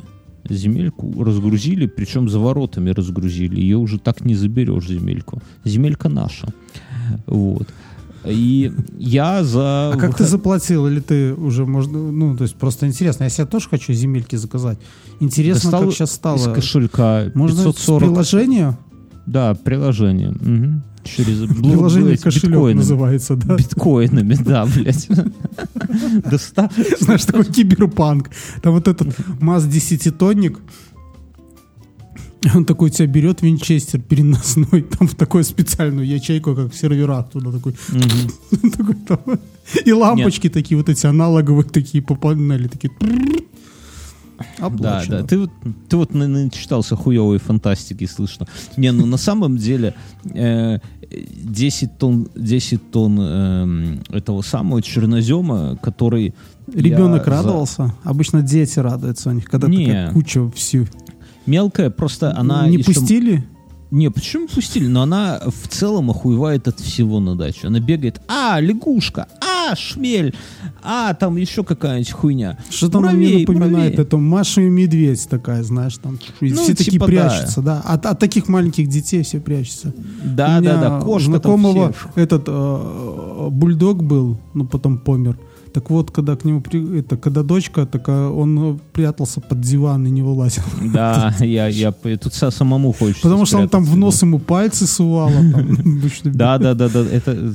[0.50, 3.60] Земельку разгрузили, причем за воротами разгрузили.
[3.60, 5.42] Ее уже так не заберешь, земельку.
[5.64, 6.48] Земелька наша.
[7.26, 7.68] Вот.
[8.26, 9.92] И я за...
[9.94, 10.88] А как ты заплатил?
[10.88, 12.12] Или ты уже можно...
[12.12, 13.24] Ну, то есть просто интересно.
[13.24, 14.80] Я себе тоже хочу земельки заказать.
[15.20, 16.38] Интересно, достал как сейчас стало.
[16.38, 17.78] Из кошелька Можно 540...
[17.78, 18.78] с приложения?
[19.28, 20.32] Да, приложение.
[20.32, 20.84] Мгм.
[21.06, 23.56] Через Приложение кошелек называется, да?
[23.56, 25.08] Биткоинами, да, блядь.
[27.00, 28.30] Знаешь, такой киберпанк.
[28.62, 30.60] Там вот этот МАЗ десятитонник,
[32.54, 37.52] он такой тебя берет винчестер переносной, там в такую специальную ячейку, как в серверах туда
[37.52, 38.72] такой, Мгм.
[38.72, 39.20] такой там.
[39.86, 42.92] и лампочки такие вот эти аналоговые такие по панели такие.
[44.60, 45.20] Да, Оплачено.
[45.22, 45.24] да.
[45.28, 45.52] Ты вот,
[45.90, 48.48] ты вот на- начитался хуевой фантастики, слышно.
[48.78, 49.94] Не, ну на самом деле
[50.34, 50.80] э,
[51.44, 56.34] 10 тонн, 10 тонн эм, этого самого чернозема, который...
[56.74, 57.94] Ребенок я за- радовался.
[58.04, 59.86] Обычно дети радуются у них, когда Не.
[59.86, 60.86] такая куча всю.
[61.46, 62.68] Мелкая, просто она...
[62.68, 63.44] не еще- пустили?
[63.96, 64.88] Не, почему пустили?
[64.88, 67.68] Но она в целом охуевает от всего на даче.
[67.68, 70.36] Она бегает, а, лягушка, а, шмель,
[70.84, 72.58] а, там еще какая-нибудь хуйня.
[72.70, 73.94] Что-то она мне напоминает муравей.
[73.94, 76.20] это Маша и Медведь такая, знаешь, там.
[76.42, 77.12] Ну, все такие типа, да.
[77.30, 77.82] прячутся, да.
[77.86, 79.94] От, от таких маленьких детей все прячутся.
[80.26, 85.40] Да, да, да, кошка знакомого этот э, бульдог был, ну потом помер.
[85.76, 89.60] Так вот, когда к нему при, это, когда дочка, так а, он э, прятался под
[89.60, 90.64] диван и не вылазил.
[90.94, 93.24] Да, я, я тут са- самому хочется.
[93.24, 95.34] Потому что он там в нос ему пальцы сувало.
[96.24, 97.06] Да, да, да, да.
[97.12, 97.54] Это,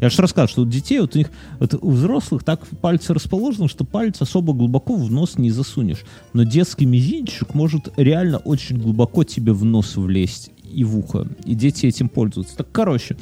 [0.00, 3.68] я же рассказывал, что у детей, вот у них, вот у взрослых так пальцы расположены,
[3.68, 6.04] что палец особо глубоко в нос не засунешь.
[6.32, 11.26] Но детский мизинчик может реально очень глубоко тебе в нос влезть и в ухо.
[11.44, 12.58] И дети этим пользуются.
[12.58, 13.16] Так, короче,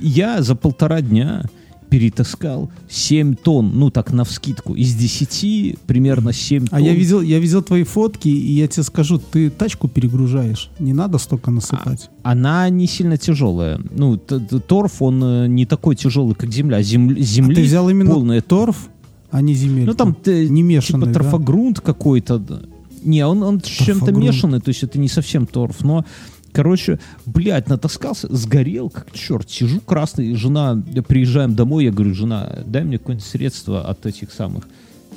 [0.00, 1.44] я за полтора дня
[1.88, 4.74] перетаскал 7 тонн, ну так, навскидку.
[4.74, 6.78] Из 10 примерно 7 тонн.
[6.78, 10.70] А я видел, я видел твои фотки, и я тебе скажу, ты тачку перегружаешь.
[10.78, 12.10] Не надо столько насыпать.
[12.22, 13.80] Она не сильно тяжелая.
[13.90, 16.82] Ну, т- т- торф, он э, не такой тяжелый, как земля.
[16.82, 18.88] Земли, А земли ты взял именно полная торф,
[19.30, 19.90] а не земельку.
[19.90, 21.20] Ну там т- не мешанный, типа да?
[21.20, 22.38] торфогрунт какой-то.
[22.38, 22.60] да.
[23.04, 26.04] Не, он, он с чем-то мешанный, то есть это не совсем торф, но
[26.52, 29.50] Короче, блядь, натаскался, сгорел, как черт.
[29.50, 34.64] Сижу красный, жена, приезжаем домой, я говорю, жена, дай мне какое-нибудь средство от этих самых,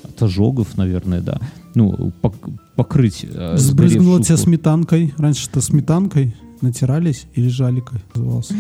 [0.04, 1.40] от ожогов, наверное, да.
[1.74, 5.14] Ну, пок- покрыть э, Сбрызнула тебя сметанкой.
[5.18, 8.54] Раньше-то сметанкой натирались или жаликой назывался.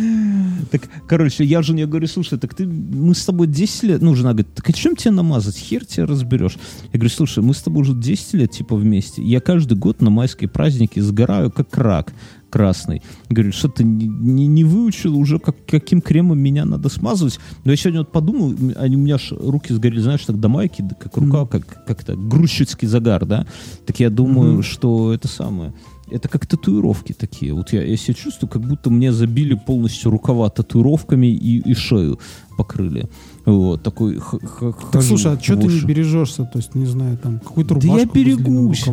[0.71, 4.31] Так, короче, я жене говорю, слушай, так ты, мы с тобой 10 лет, ну, жена
[4.31, 6.57] говорит, так а чем тебе намазать, хер тебя разберешь.
[6.91, 10.09] Я говорю, слушай, мы с тобой уже 10 лет, типа, вместе, я каждый год на
[10.09, 12.13] майские праздники сгораю, как рак
[12.51, 13.01] красный.
[13.29, 17.39] Говорю, что ты не, не, не выучил уже, как, каким кремом меня надо смазывать.
[17.63, 20.81] Но я сегодня вот подумал, они у меня ж руки сгорели, знаешь, так до майки,
[20.81, 23.47] да, как рука, как, как это, грузчицкий загар, да?
[23.85, 25.73] Так я думаю, что это самое,
[26.11, 27.53] это как татуировки такие.
[27.53, 32.19] Вот я, я себя чувствую, как будто мне забили полностью рукава татуировками и, и шею
[32.57, 33.09] покрыли.
[33.45, 36.43] Вот, такой х- х- Так слушай, а что ты не бережешься?
[36.43, 38.85] То есть, не знаю, там, какую-то Да я рубашку с длинным берегусь.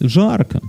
[0.00, 0.60] Жарко,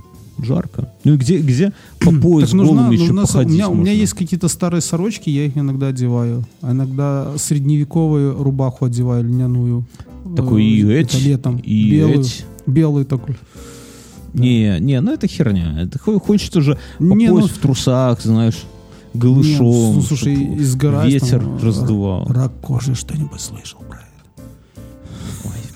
[0.44, 0.92] жарко.
[1.04, 3.80] Ну и где, где по пояс голым еще нужна со- у, походить меня, у меня
[3.90, 4.00] можно?
[4.00, 6.44] есть какие-то старые сорочки, я их иногда одеваю.
[6.62, 9.84] А иногда средневековую рубаху одеваю, льняную.
[10.36, 11.56] Такой Э, и эть, летом.
[11.58, 12.44] и белую, эть.
[12.66, 13.36] белый такой.
[14.32, 15.82] Не, не, ну это херня.
[15.82, 18.62] Это хо- хочется же по Не, ну- пояс в трусах, знаешь,
[19.12, 19.66] голышом.
[19.94, 22.26] Ну, слушай, чтоб из гараж Ветер там, раздувал.
[22.28, 23.98] Рак кожи, что-нибудь слышал про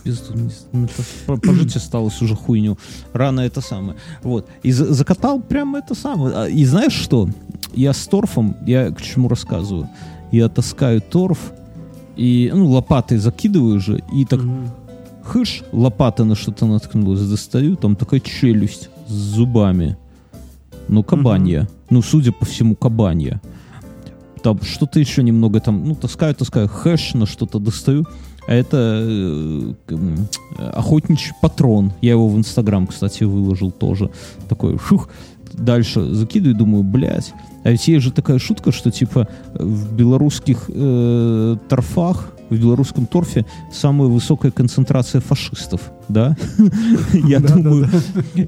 [0.05, 0.35] пизду,
[0.73, 2.77] ну, это по- пожить осталось уже хуйню.
[3.13, 3.97] Рано это самое.
[4.23, 4.47] Вот.
[4.63, 6.35] И за- закатал прямо это самое.
[6.37, 7.29] А, И знаешь что?
[7.75, 9.89] Я с торфом, я к чему рассказываю.
[10.33, 11.39] Я таскаю торф,
[12.17, 14.41] и, ну, лопатой закидываю же, и так
[15.25, 19.97] хыш, лопата на что-то наткнулась, достаю, там такая челюсть с зубами.
[20.89, 21.67] Ну, кабанья.
[21.91, 23.41] Ну, судя по всему, кабанья.
[24.43, 28.05] Там что-то еще немного там, ну, таскаю, таскаю, хэш на что-то достаю.
[28.47, 29.73] А это э,
[30.59, 31.93] охотничий патрон.
[32.01, 34.11] Я его в Инстаграм, кстати, выложил тоже.
[34.49, 35.09] Такой, шух,
[35.53, 37.33] дальше закидываю, думаю, блядь.
[37.65, 43.47] А ведь есть же такая шутка, что типа в белорусских э, торфах, в белорусском торфе
[43.73, 46.37] самая высокая концентрация фашистов, да?
[47.13, 47.89] Я думаю,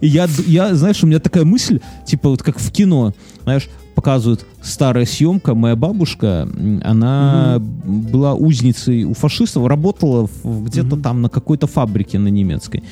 [0.03, 0.27] я,
[0.75, 5.75] знаешь, у меня такая мысль, типа вот как в кино, знаешь, показывают старая съемка, моя
[5.75, 6.49] бабушка,
[6.85, 12.85] она была узницей у фашистов, работала где-то там на какой-то фабрике на немецкой.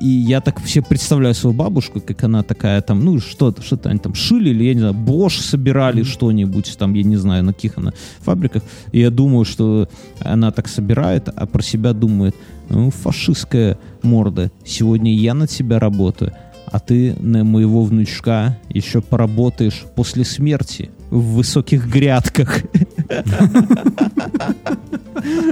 [0.00, 3.98] И я так все представляю свою бабушку, как она такая там, ну что-то, что-то они
[3.98, 7.78] там шили, или, я не знаю, Бош собирали что-нибудь там, я не знаю, на каких
[7.78, 8.62] она фабриках.
[8.92, 9.88] И я думаю, что
[10.20, 12.34] она так собирает, а про себя думает,
[12.70, 16.32] ну, фашистская морда, сегодня я на тебя работаю,
[16.70, 22.62] а ты на моего внучка еще поработаешь после смерти в высоких грядках.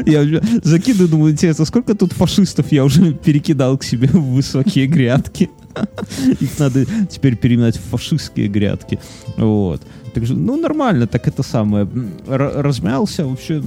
[0.06, 5.50] Я закидываю, думаю, интересно, сколько тут фашистов я уже перекидал к себе в высокие грядки.
[6.40, 8.98] Их надо теперь переименовать в фашистские грядки.
[9.36, 9.82] Вот.
[10.18, 11.86] Так же, ну, нормально, так это самое.
[12.26, 13.62] Размялся, вообще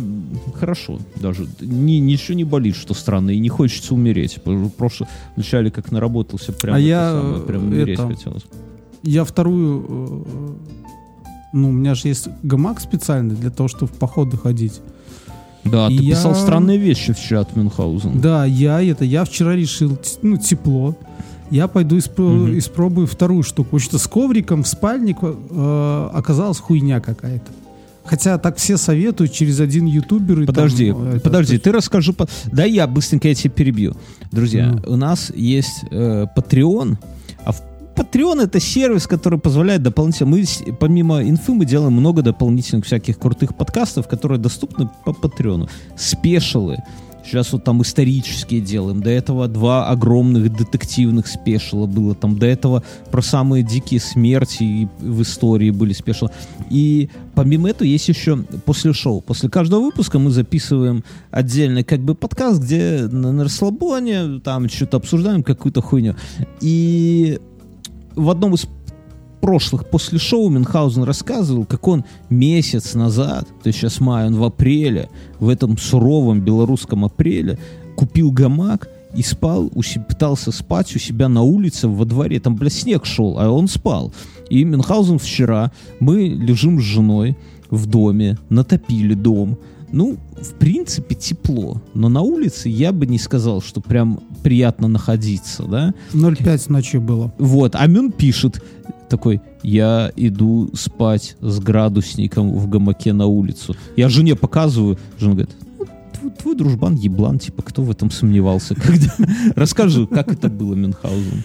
[0.59, 1.47] хорошо даже.
[1.61, 4.39] Ни, ничего не болит, что странно, и не хочется умереть.
[4.77, 8.43] Просто вначале как наработался, прям А я, самое, прям э, умереть это, хотелось.
[9.03, 9.85] Я вторую...
[9.89, 10.49] э,
[11.53, 14.81] Ну, у меня же есть гамак специальный для того, чтобы в походы ходить.
[15.63, 18.19] Да, и ты писал я- странные вещи в чат Мюнхгаузен.
[18.19, 20.95] Да, я это, я вчера решил, ну, тепло.
[21.51, 22.57] Я пойду испро- Мгм.
[22.57, 23.77] испробую вторую штуку.
[23.79, 27.51] Что с ковриком в спальник э, оказалась хуйня какая-то.
[28.03, 30.41] Хотя так все советуют через один ютубер.
[30.41, 32.13] и там, Подожди, э, это, подожди, то ты расскажи.
[32.13, 33.95] по- Да я быстренько я тебя перебью.
[34.31, 34.93] Друзья, Ну.
[34.93, 36.97] у нас есть э, Patreon,
[37.45, 37.61] а в
[37.95, 40.29] Patreon это сервис, который позволяет дополнительно...
[40.31, 40.45] Мы
[40.79, 45.67] помимо инфы мы делаем много дополнительных всяких крутых подкастов, которые доступны по Патреону.
[45.97, 46.77] Спешилы.
[47.23, 49.01] Сейчас вот там исторические делаем.
[49.01, 52.15] До этого два огромных детективных спешила было.
[52.15, 56.31] Там до этого про самые дикие смерти и в истории были спешила.
[56.69, 59.21] И помимо этого есть еще после шоу.
[59.21, 64.97] После каждого выпуска мы записываем отдельный как бы подкаст, где на, на расслабоне там что-то
[64.97, 66.15] обсуждаем, какую-то хуйню.
[66.59, 67.39] И
[68.15, 68.67] в одном из
[69.41, 74.43] прошлых после шоу Мюнхгаузен рассказывал, как он месяц назад, то есть сейчас май, он в
[74.43, 77.57] апреле, в этом суровом белорусском апреле,
[77.95, 82.39] купил гамак и спал, у се- пытался спать у себя на улице во дворе.
[82.39, 84.13] Там, бля, снег шел, а он спал.
[84.49, 87.35] И Мюнхгаузен вчера, мы лежим с женой
[87.69, 89.57] в доме, натопили дом.
[89.93, 91.81] Ну, в принципе, тепло.
[91.93, 95.93] Но на улице я бы не сказал, что прям приятно находиться, да?
[96.13, 97.33] 0,5 ночи было.
[97.37, 98.63] Вот, а Мюн пишет
[99.11, 103.75] такой, я иду спать с градусником в гамаке на улицу.
[103.95, 105.85] Я жене показываю, жена говорит, «Ну,
[106.17, 108.73] твой, твой дружбан еблан, типа, кто в этом сомневался?
[108.73, 109.13] Когда...
[109.55, 111.43] Расскажи, как это было, Мюнхгаузен?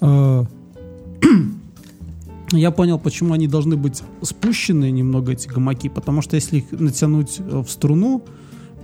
[0.00, 0.44] Э,
[2.52, 7.38] Я понял, почему они должны быть спущены немного, эти гамаки, потому что если их натянуть
[7.38, 8.22] э, в струну,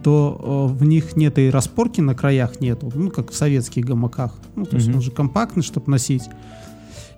[0.03, 4.35] то э, в них нет и распорки на краях нету, ну, как в советских гамаках.
[4.57, 6.23] Ну, то есть он же компактный, чтобы носить.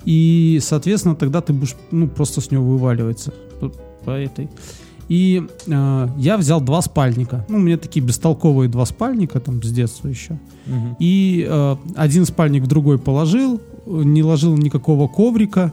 [0.05, 3.33] И, соответственно, тогда ты будешь, ну, просто с него вываливаться
[4.05, 4.49] по, этой.
[5.09, 7.45] И э, я взял два спальника.
[7.49, 10.39] Ну, у меня такие бестолковые два спальника там с детства еще.
[11.01, 15.73] И э, один спальник в другой положил, не ложил никакого коврика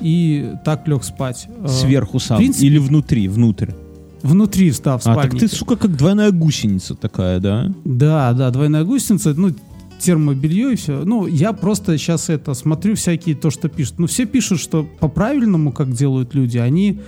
[0.00, 1.46] и так лег спать.
[1.62, 2.36] Э, Сверху сам.
[2.36, 3.70] в принципе- Или внутри, внутрь.
[4.22, 5.30] Внутри встав А, спальник.
[5.32, 7.72] так ты, сука, как двойная гусеница такая, да?
[7.84, 9.50] Да, да, двойная гусеница, ну,
[10.02, 11.04] термобелье и все.
[11.04, 13.98] Ну, я просто сейчас это смотрю всякие то, что пишут.
[13.98, 17.00] Ну, все пишут, что по-правильному, как делают люди, они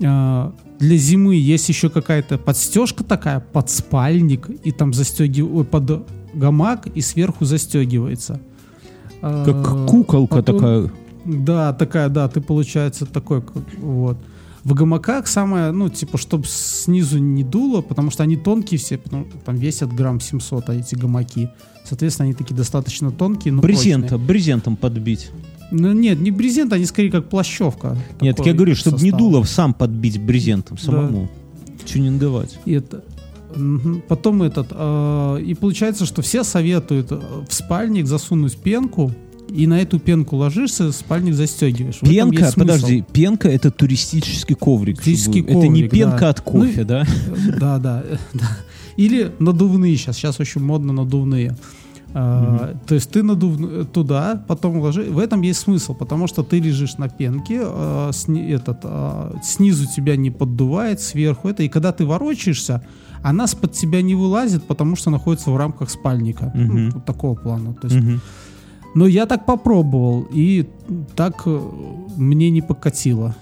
[0.00, 6.86] э, для зимы есть еще какая-то подстежка такая, под спальник, и там застегивают под гамак,
[6.86, 8.40] и сверху застегивается.
[9.20, 10.90] Как куколка потом- такая.
[11.24, 13.42] Да, такая, да, ты получается такой,
[13.78, 14.16] вот.
[14.68, 19.24] В гамаках самое, ну, типа, чтобы снизу не дуло, потому что они тонкие все, потому,
[19.46, 21.48] там весят грамм 700, а эти гамаки.
[21.84, 24.26] Соответственно, они такие достаточно тонкие, но Брезента, прочные.
[24.26, 25.30] брезентом подбить.
[25.70, 27.96] Ну, нет, не брезент, они скорее как плащевка.
[28.20, 31.30] Нет, так я говорю, чтобы не дуло, сам подбить брезентом самому.
[31.86, 32.58] Тюнинговать.
[32.66, 33.02] И это.
[34.06, 39.14] Потом этот, э, и получается, что все советуют э, в спальник засунуть пенку,
[39.48, 42.00] и на эту пенку ложишься, спальник застегиваешь.
[42.00, 44.96] Пенка, подожди, пенка это туристический коврик.
[44.98, 46.28] Туристический чтобы- Это не коврик, пенка да.
[46.30, 47.06] от кофе, Ну, да?
[47.60, 48.48] Да, да, э, да.
[48.96, 50.16] Или надувные сейчас.
[50.16, 51.56] Сейчас очень модно надувные.
[52.14, 53.58] А, То есть ты надув
[53.92, 55.02] туда, потом ложи.
[55.02, 59.86] В этом есть смысл, потому что ты лежишь на пенке, а, сни- этот, а, снизу
[59.94, 62.82] тебя не поддувает, сверху это, и когда ты ворочаешься,
[63.22, 66.50] она с-под тебя не вылазит, потому что находится в рамках спальника.
[66.54, 66.90] Ну, Мгм.
[66.92, 67.74] вот такого плана.
[67.74, 68.20] То есть, Мгм.
[68.94, 70.68] Но я так попробовал, и
[71.16, 71.60] так э,
[72.16, 73.34] мне не покатило.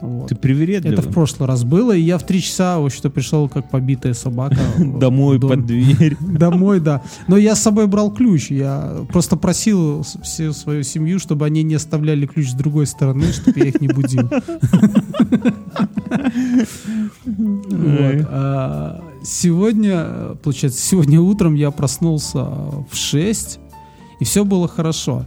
[0.00, 0.28] Вот.
[0.28, 0.98] Ты привередливый.
[0.98, 4.14] Это в прошлый раз было, и я в три часа, в общем-то, пришел как побитая
[4.14, 4.56] собака.
[4.78, 6.16] Домой под дверь.
[6.20, 7.02] Домой, да.
[7.28, 8.50] Но я с собой брал ключ.
[8.50, 13.58] Я просто просил всю свою семью, чтобы они не оставляли ключ с другой стороны, чтобы
[13.60, 14.28] я их не будил.
[18.32, 23.58] А, Сегодня, получается, сегодня утром я проснулся в 6,
[24.20, 25.24] и все было хорошо.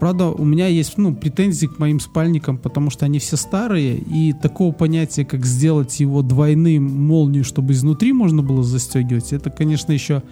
[0.00, 4.32] Правда, у меня есть ну, претензии к моим спальникам, потому что они все старые, и
[4.32, 10.22] такого понятия, как сделать его двойным молнию, чтобы изнутри можно было застегивать, это, конечно, еще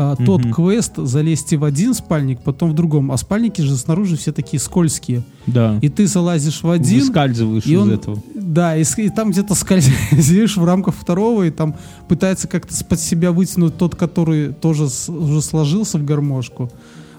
[0.00, 0.54] а, тот Мгм.
[0.54, 3.10] квест, залезьте в один спальник, потом в другом.
[3.10, 5.24] А спальники же снаружи все такие скользкие.
[5.48, 5.76] Да.
[5.82, 8.22] И ты залазишь в один, Выскальзываешь и из он, этого.
[8.36, 11.74] да, и, и там где-то скользишь в рамках второго, и там
[12.08, 16.70] пытается как-то под себя вытянуть тот, который тоже с- уже сложился в гармошку.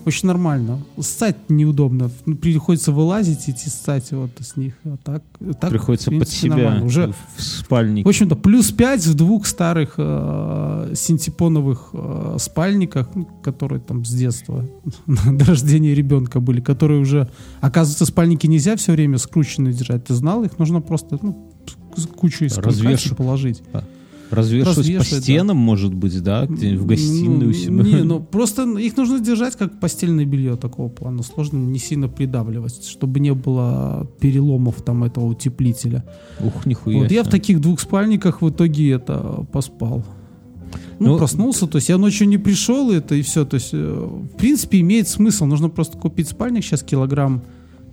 [0.09, 0.79] Очень нормально.
[0.99, 2.09] Ссать неудобно.
[2.25, 4.73] Ну, Приходится вылазить, идти ссать вот с них.
[4.83, 5.21] А так,
[5.61, 6.85] так, Приходится в под принципе, себя нормально.
[6.87, 8.05] Уже, в спальник.
[8.07, 14.09] в общем-то, плюс 5 в двух старых э, синтепоновых э, спальниках, ну, которые там с
[14.09, 14.65] детства,
[15.05, 17.29] до рождения ребенка были, которые уже,
[17.61, 20.05] оказывается, спальники нельзя все время скрученные держать.
[20.05, 21.53] Ты знал, их нужно просто ну,
[22.15, 22.55] кучу из
[23.15, 23.61] положить.
[24.29, 25.21] Развешивать по развешивать, да.
[25.21, 26.45] стенам, может быть, да?
[26.45, 27.83] Где-нибудь в гостиной Ну, у себя.
[27.83, 31.23] Не, ну просто их нужно держать как постельное белье такого плана.
[31.23, 36.05] Сложно не сильно придавливать, чтобы не было переломов там этого утеплителя.
[36.39, 40.05] Ух, нихуя Вот я в таких двух спальниках в итоге это поспал.
[40.99, 43.45] Ну, Ну, проснулся, то есть я ночью не пришел, это и все.
[43.45, 45.45] То есть, э, в принципе, имеет смысл.
[45.45, 47.41] Нужно просто купить спальник сейчас килограмм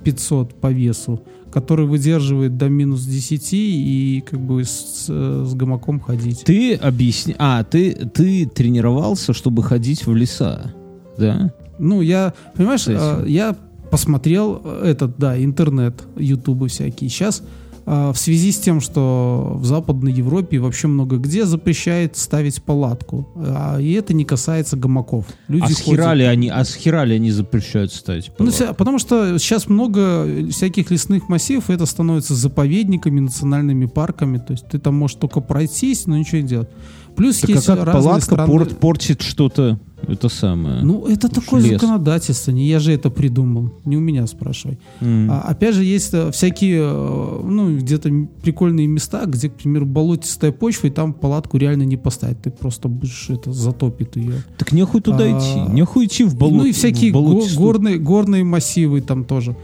[0.06, 6.44] 500 по весу, который выдерживает до минус 10 и как бы с, с гамаком ходить.
[6.44, 7.34] Ты объясни...
[7.38, 10.72] А, ты, ты тренировался, чтобы ходить в леса,
[11.18, 11.52] да?
[11.80, 13.56] Ну, я, понимаешь, э, я
[13.90, 17.10] посмотрел этот, да, интернет, ютубы всякие.
[17.10, 17.42] Сейчас
[17.86, 23.28] в связи с тем, что в Западной Европе и вообще много где запрещает ставить палатку.
[23.36, 25.26] А, и это не касается гамаков.
[25.46, 28.28] Люди а с ходят- хера ли они, а с хера они запрещают ставить?
[28.30, 28.56] Ну, палатки?
[28.56, 34.38] вся- потому что сейчас много всяких лесных массивов, и это становится заповедниками, национальными парками.
[34.38, 36.68] То есть ты там можешь только пройтись, но ничего не делать.
[37.16, 40.82] Плюс Так а есть как разные палатка страны- порт- портит что-то, это самое?
[40.82, 41.72] Ну, это такое лес.
[41.80, 44.78] законодательство, не я же это придумал, не у меня спрашивай.
[45.00, 45.30] М.
[45.30, 48.10] А, опять же, есть э, всякие, э, ну, где-то
[48.42, 52.42] прикольные места, где, к примеру, болотистая почва, и там палатку реально не поставить.
[52.42, 54.42] Ты просто будешь, это, затопит ее.
[54.58, 56.58] Так нехуй туда А, идти, нехуй идти в болото.
[56.58, 59.56] ну и всякие го- горные, горные массивы там тоже.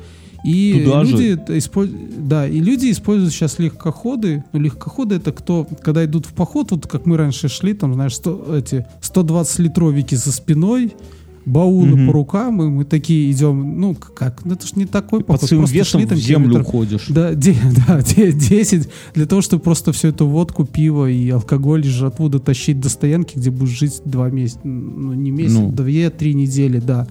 [0.44, 1.12] И Туда же?
[1.12, 4.44] люди, это использ- да, и люди используют сейчас легкоходы.
[4.52, 8.14] Ну, легкоходы это кто, когда идут в поход, вот как мы раньше шли, там, знаешь,
[8.16, 10.94] 100, эти 120 литровики за спиной,
[11.44, 12.06] баулы Мгм.
[12.06, 15.48] по рукам, и мы такие идем, ну как, ну это ж не такой Под поход,
[15.48, 17.06] своим просто весом шли там в землю километров- уходишь.
[17.08, 17.56] да, де-
[17.88, 22.28] да, де- 10 для того, чтобы просто всю эту водку, пиво и алкоголь и жратву
[22.28, 25.72] дотащить до стоянки, где будешь жить два месяца, ну не месяц, Ну.
[25.72, 27.08] две-три недели, да.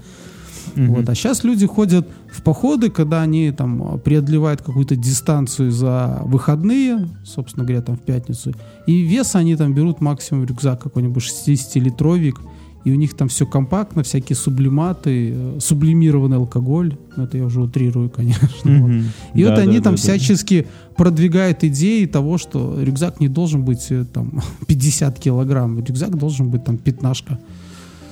[0.76, 0.88] Мгм.
[0.94, 1.10] Вот.
[1.10, 7.66] А сейчас люди ходят в походы, когда они там преодолевают какую-то дистанцию за выходные, собственно
[7.66, 8.54] говоря, там в пятницу.
[8.88, 12.36] И вес они там берут максимум рюкзак какой-нибудь 60-литровик.
[12.84, 16.98] И у них там все компактно, всякие сублиматы, э, сублимированный алкоголь.
[17.16, 18.50] Ну, это я уже утрирую, конечно.
[18.64, 18.90] вот.
[18.90, 19.04] Мгм.
[19.36, 19.98] И вот Да, они да, там да, да.
[19.98, 20.66] всячески
[20.98, 26.64] продвигают идеи того, что рюкзак не должен быть э, там 50 килограмм, рюкзак должен быть
[26.64, 27.38] там пятнашка.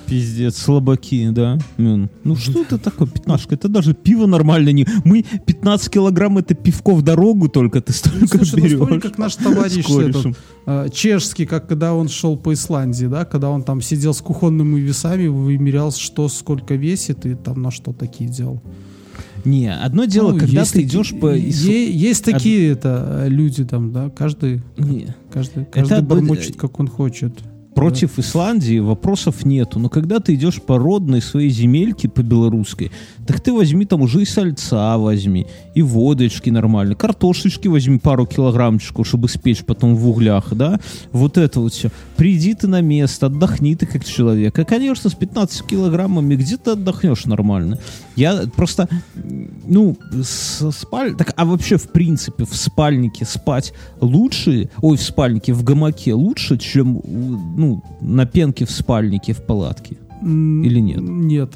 [0.09, 1.59] Пиздец, слабаки, да.
[1.77, 3.55] Ну что это такое, пятнашка?
[3.55, 4.87] Это даже пиво нормально не...
[5.05, 8.71] Мы 15 килограмм это пивко в дорогу только, ты столько Слушай, ну берешь.
[8.79, 10.35] вспомни, как наш товарищ этот,
[10.65, 14.79] э, чешский, как когда он шел по Исландии, да, когда он там сидел с кухонными
[14.79, 18.61] весами, вымерял, что сколько весит, и там на что такие делал.
[19.45, 21.33] Не, одно дело, Ну, когда ты таки- идешь по...
[21.35, 25.15] Е- Есть такие это э, люди там, да, каждый, Не.
[25.31, 27.33] каждый, каждый одно- бормочет, как он хочет.
[27.79, 29.79] Против Исландии вопросов нету.
[29.79, 32.91] Но когда ты идешь по родной своей земельке, по белорусской,
[33.25, 39.07] так ты возьми там уже и сальца возьми, и водочки нормально, картошечки возьми пару килограммчиков,
[39.07, 40.79] чтобы спечь потом в углях, да?
[41.11, 41.89] Вот это вот все.
[42.17, 44.59] Приди ты на место, отдохни ты как человек.
[44.59, 47.79] А, конечно, с 15 килограммами где ты отдохнешь нормально?
[48.15, 48.89] Я просто,
[49.65, 51.15] ну, с спаль...
[51.15, 56.57] Так, а вообще, в принципе, в спальнике спать лучше, ой, в спальнике, в гамаке лучше,
[56.57, 59.97] чем, у- ну, на пенке в спальнике, в палатке?
[60.21, 61.01] Или нет?
[61.01, 61.53] Нет,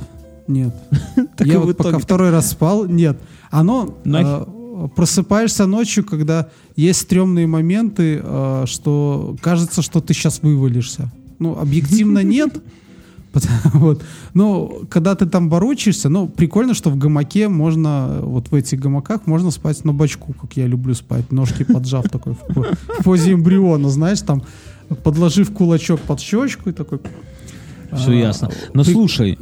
[0.48, 0.74] нет.
[1.40, 3.18] Я вот пока второй раз спал, нет.
[3.52, 4.48] Оно Нахер.
[4.48, 11.12] э, просыпаешься ночью, когда есть стрёмные моменты, э, что кажется, что ты сейчас вывалишься.
[11.40, 12.62] Ну, объективно нет.
[13.74, 14.04] Вот.
[14.34, 19.26] Но когда ты там ворочаешься, ну, прикольно, что в гамаке можно, вот в этих гамаках
[19.26, 23.90] можно спать на бочку, как я люблю спать, ножки поджав такой в в позе эмбриона,
[23.90, 24.44] знаешь, там
[25.04, 27.00] подложив кулачок под щечку и такой...
[27.96, 28.50] Все а, ясно.
[28.74, 29.38] Но при- слушай,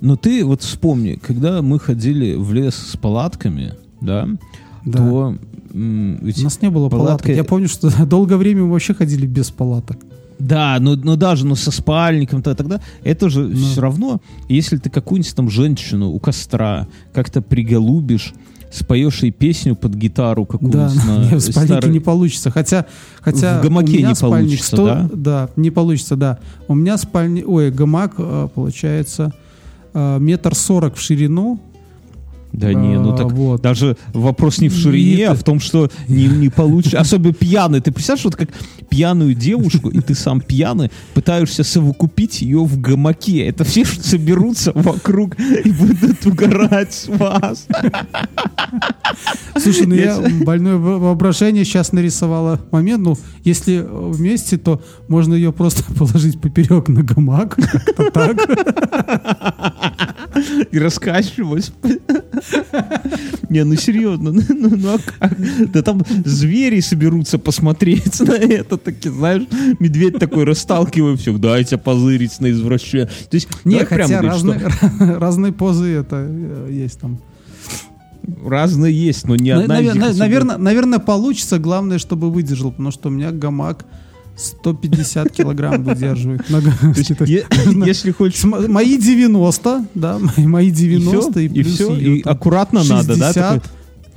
[0.00, 4.28] но ты вот вспомни, когда мы ходили в лес с палатками, да,
[4.84, 4.98] Да.
[4.98, 5.38] то
[5.72, 7.28] ведь У нас не было палатка- палаток.
[7.28, 9.98] Я помню, что долгое время мы вообще ходили без палаток.
[10.38, 14.90] Да, но, но даже ну, со спальником то тогда это же все равно, если ты
[14.90, 18.34] какую-нибудь там женщину у костра как-то приголубишь,
[18.70, 22.50] споешь ей песню под гитару Да, какую-нибудь на не, в спальнике старой- не получится.
[22.50, 22.86] Хотя,
[23.20, 25.10] хотя В гамаке не спальник получится, 100 да?
[25.12, 26.38] Да, не получится, да.
[26.68, 29.32] У меня спальник, ой, гамак э, получается
[29.94, 31.60] э, метр сорок в ширину.
[32.56, 33.60] Да не, ну А, так вот.
[33.60, 36.98] даже вопрос не в ширине, И а в том, что не, не получится.
[36.98, 37.80] Особенно пьяный.
[37.82, 38.48] Ты представляешь, вот как
[38.88, 43.46] пьяную девушку, и ты сам пьяный, пытаешься совокупить ее в гамаке.
[43.46, 47.66] Это все соберутся вокруг и будут угорать с вас.
[49.58, 53.02] Слушай, ну я больное во- воображение сейчас нарисовала момент.
[53.02, 57.56] Ну, если вместе, то можно ее просто положить поперек на гамак.
[57.56, 58.36] Как-то так.
[60.70, 61.72] И раскачивать.
[63.48, 65.36] Не, ну серьезно, ну, ну, ну а как?
[65.72, 69.44] Да там звери соберутся посмотреть на это, таки, знаешь,
[69.78, 73.06] медведь такой расталкивает всех, дайте позырить на извращение.
[73.06, 74.60] То есть, Не, давай прямо хотя разные,
[75.18, 77.18] разные позы это э, есть там.
[78.44, 81.58] разные есть, но ни На- одна из навер- них на- особо- наверное, наверное, получится.
[81.58, 83.84] Главное, чтобы выдержал, потому что у меня гамак
[84.36, 86.42] 150 килограмм выдерживает.
[86.50, 86.72] Нога.
[87.86, 88.44] Если хочешь...
[88.44, 93.32] Мои 90, да, мои- мои 90 и, плюс все, и аккуратно надо, да?
[93.32, 93.70] 60, такой,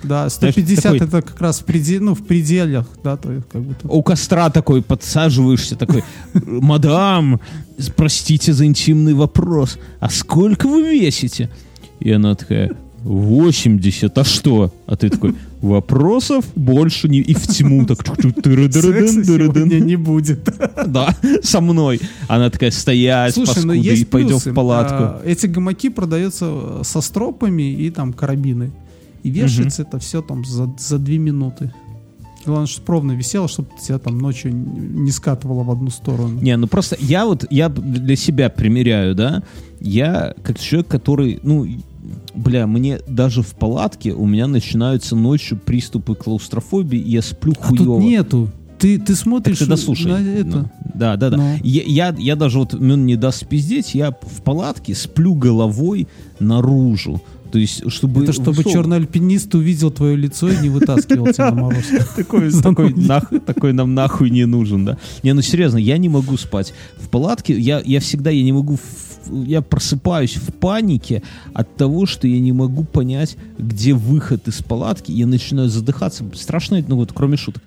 [0.03, 3.61] Да, 150 такой- это как раз в, преде- ну, в пределах, да, то есть как
[3.63, 7.39] бы тут- у костра такой подсаживаешься, такой, мадам,
[7.95, 11.49] простите за интимный вопрос, а сколько вы весите?
[11.99, 12.71] И она такая,
[13.03, 14.73] 80, а что?
[14.85, 17.19] А ты такой, вопросов больше не...
[17.19, 17.99] И в тьму так...
[18.05, 19.35] Секса
[19.79, 20.43] не будет.
[20.87, 22.01] Да, со мной.
[22.27, 24.95] Она такая, стоять, ну паскуда, и пойдем в палатку.
[24.95, 28.71] А, Эти гамаки продаются э, со стропами и там карабины.
[29.23, 31.73] И вешается это все там за, две минуты.
[32.45, 36.39] Главное, чтобы ровно висело, чтобы тебя там ночью не скатывало в одну сторону.
[36.39, 39.43] Не, ну просто я вот, я для себя примеряю, да,
[39.81, 41.67] я как человек, который, ну,
[42.35, 47.69] бля, мне даже в палатке у меня начинаются ночью приступы клаустрофобии, и я сплю А
[47.69, 48.01] тут хуёво.
[48.01, 48.49] нету.
[48.77, 50.11] Ты, ты Так смотришь ты дослушай.
[50.11, 50.57] на это.
[50.59, 51.37] Ну, да, да, да.
[51.37, 51.57] Ну.
[51.63, 56.07] Я, я, я даже вот, мне не даст пиздеть, я в палатке сплю головой
[56.39, 57.21] наружу.
[57.51, 58.23] То есть, чтобы...
[58.23, 61.83] Это чтобы вышел- черный альпинист увидел твое лицо и не вытаскивал тебя на мороз.
[63.45, 64.97] такой, нам нахуй не нужен, да.
[65.23, 66.73] Не, ну серьезно, я не могу спать.
[66.97, 68.77] В палатке я, всегда, я не могу,
[69.27, 71.23] я просыпаюсь в панике
[71.53, 76.25] от того, что я не могу понять, где выход из палатки, я начинаю задыхаться.
[76.33, 77.63] Страшно, это, ну вот, кроме шуток.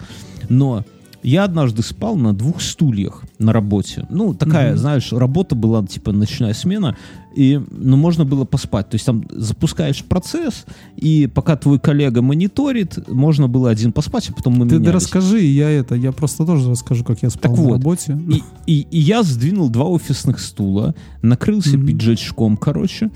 [0.48, 0.84] Но
[1.22, 4.06] я однажды спал на двух стульях на работе.
[4.10, 6.96] Ну, такая, знаешь, работа была, типа, ночная смена,
[7.34, 8.88] и, ну, можно было поспать.
[8.90, 10.64] То есть там запускаешь процесс,
[10.96, 15.40] и пока твой коллега мониторит, можно было один поспать, а потом мы Ты да расскажи,
[15.40, 18.18] я это, я просто тоже расскажу, как я спал Так на вот, работе.
[18.28, 21.86] И, и- и я сдвинул два офисных стула, накрылся Мгм.
[21.86, 23.10] пиджачком, короче,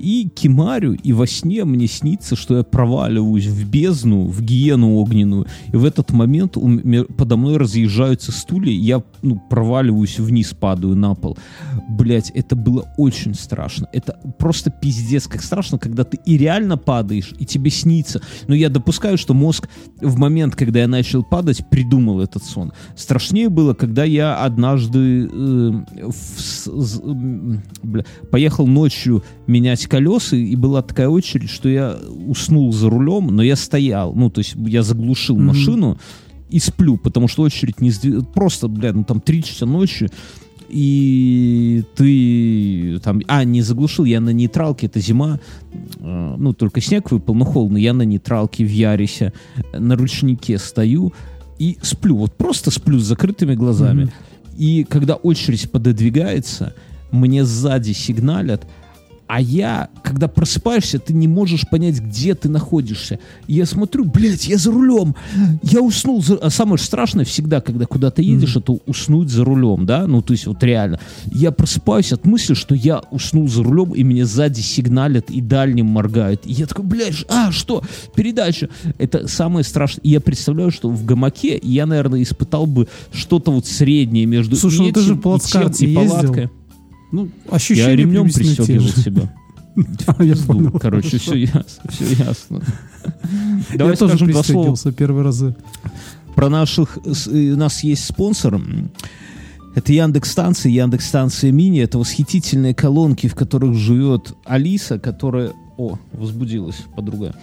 [0.00, 5.46] и кимарю, и во сне мне снится, что я проваливаюсь в бездну, в гиену огненную,
[5.72, 10.96] и в этот момент у ме- подо мной разъезжаются стулья, я ну, проваливаюсь вниз, падаю
[10.96, 11.36] на пол.
[11.88, 13.88] Блять, это было очень страшно.
[13.92, 18.20] Это просто пиздец, как страшно, когда ты и реально падаешь, и тебе снится.
[18.48, 19.68] Но я допускаю, что мозг
[20.00, 22.72] в момент, когда я начал падать, придумал этот сон.
[22.96, 30.56] Страшнее было, когда я однажды э, в с- м, бля, поехал ночью менять колеса, и
[30.56, 34.14] была такая очередь, что я уснул за рулем, но я стоял.
[34.14, 35.46] Ну, то есть я заглушил Мгм.
[35.46, 35.98] машину
[36.48, 38.26] и сплю, потому что очередь не сдвинулась.
[38.34, 40.08] Просто, бля, ну там 3 часа ночи,
[40.68, 45.40] и ты там, а, не заглушил, я на нейтралке, это зима,
[45.98, 49.32] э, ну, только снег выпал, но холодно, я на нейтралке в Ярисе,
[49.72, 51.12] на ручнике стою
[51.58, 54.04] и сплю, вот просто сплю с закрытыми глазами.
[54.04, 54.12] Мгм.
[54.56, 56.74] И когда очередь пододвигается,
[57.10, 58.66] мне сзади сигналят,
[59.30, 63.20] а я, когда просыпаешься, ты не можешь понять, где ты находишься.
[63.46, 65.14] И я смотрю, блядь, я за рулем.
[65.62, 66.20] Я уснул.
[66.20, 66.34] За...
[66.34, 70.08] А самое страшное всегда, когда куда-то едешь, это уснуть за рулем, да?
[70.08, 70.98] Ну, то есть вот реально.
[71.26, 75.86] Я просыпаюсь от мысли, что я уснул за рулем, и мне сзади сигналят и дальним
[75.86, 76.44] моргают.
[76.44, 77.84] И я такой, блядь, а, что?
[78.16, 78.68] Передача.
[78.98, 80.02] Это самое страшное.
[80.02, 84.88] И я представляю, что в гамаке я, наверное, испытал бы что-то вот среднее между Слушай,
[84.88, 86.10] ну ты же плацкарте и ездил.
[86.10, 86.50] палаткой.
[87.12, 89.34] Ну, ощущения Я ремнем пристегивал себя.
[90.18, 90.46] Я Пизду.
[90.46, 91.64] понял, Короче, все ясно.
[91.90, 92.62] Все ясно.
[93.70, 95.54] Я Давай тоже скажем два слова пристегивался первый разы.
[96.34, 96.98] про наших...
[97.04, 98.60] э, У нас есть спонсор.
[99.76, 101.80] Это Яндекс станции, Яндекс станция мини.
[101.80, 105.52] Это восхитительные колонки, в которых живет Алиса, которая...
[105.78, 107.34] О, возбудилась подруга.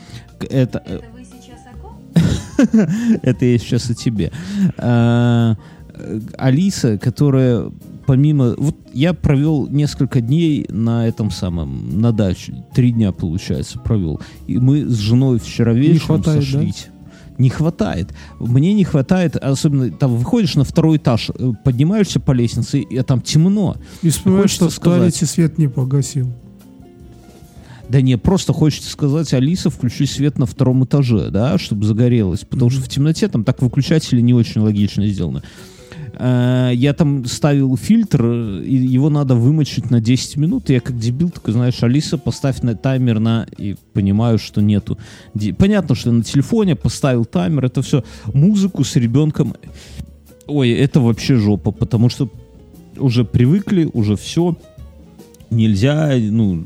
[0.50, 3.20] Это, э, Это вы сейчас о ком?
[3.24, 4.32] это я сейчас о тебе.
[4.78, 5.56] А,
[5.94, 7.72] э, Алиса, которая
[8.08, 8.56] помимо...
[8.58, 12.66] Вот я провел несколько дней на этом самом, на даче.
[12.74, 14.20] Три дня, получается, провел.
[14.48, 16.46] И мы с женой вчера вечером хватает, да?
[16.46, 16.88] сошлись.
[17.38, 18.16] Не хватает.
[18.40, 23.22] Мне не хватает, особенно там выходишь на второй этаж, э, поднимаешься по лестнице, и там
[23.22, 23.76] темно.
[24.02, 26.32] И вспоминаю, Хочется что в туалете свет не погасил.
[27.90, 32.44] Да не, просто хочется сказать, Алиса, включи свет на втором этаже, да, чтобы загорелось.
[32.50, 35.44] Потому что в темноте там так выключатели не очень логично сделаны.
[36.20, 40.70] Э, Я там ставил фильтр, и его надо вымочить на 10 минут.
[40.70, 43.48] Я как дебил такой, знаешь, Алиса, поставь на таймер на...
[43.58, 44.98] И понимаю, что нету.
[45.58, 48.04] Понятно, что на телефоне поставил таймер, это все.
[48.34, 49.56] Музыку с ребенком.
[50.48, 52.30] Ой, это вообще жопа, потому что
[52.98, 54.56] уже привыкли, уже все
[55.50, 56.64] нельзя, ну,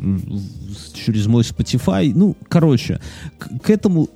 [0.93, 2.11] через мой Spotify.
[2.15, 2.99] Ну, короче,
[3.37, 4.09] к, к этому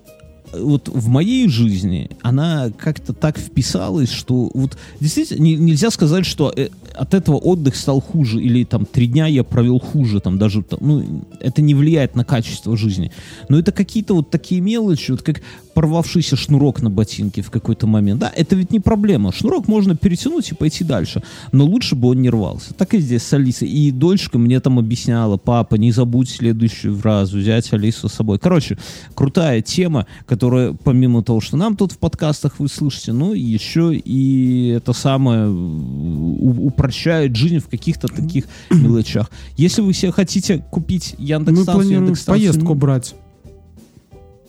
[0.60, 6.54] вот в моей жизни она как-то так вписалась, что вот действительно не- нельзя сказать, что
[6.56, 10.64] э, от этого отдых стал хуже, или там три дня я провел хуже, там даже,
[10.80, 11.04] ну,
[11.40, 13.12] это не влияет на качество жизни.
[13.50, 15.42] Но это какие-то вот такие мелочи, вот как
[15.74, 18.22] порвавшийся шнурок на ботинке в какой-то момент.
[18.22, 19.34] Да, это ведь не проблема.
[19.34, 21.22] Шнурок можно перетянуть и пойти дальше.
[21.52, 22.74] Но лучше бы он не рвался.
[22.74, 23.68] Так и здесь с Алисой.
[23.68, 28.40] И дочка мне там объясняла, папа, не забудь следующий раз взять Алису с собой.
[28.40, 28.78] Короче,
[29.16, 34.70] крутая тема, которая, помимо того, что нам тут в подкастах вы слышите, ну, еще и
[34.70, 39.30] это самое у- упрощает жизнь в каких-то таких мелочах.
[39.58, 43.16] Если вы себе хотите купить Яндекс Мы планируем поездку брать.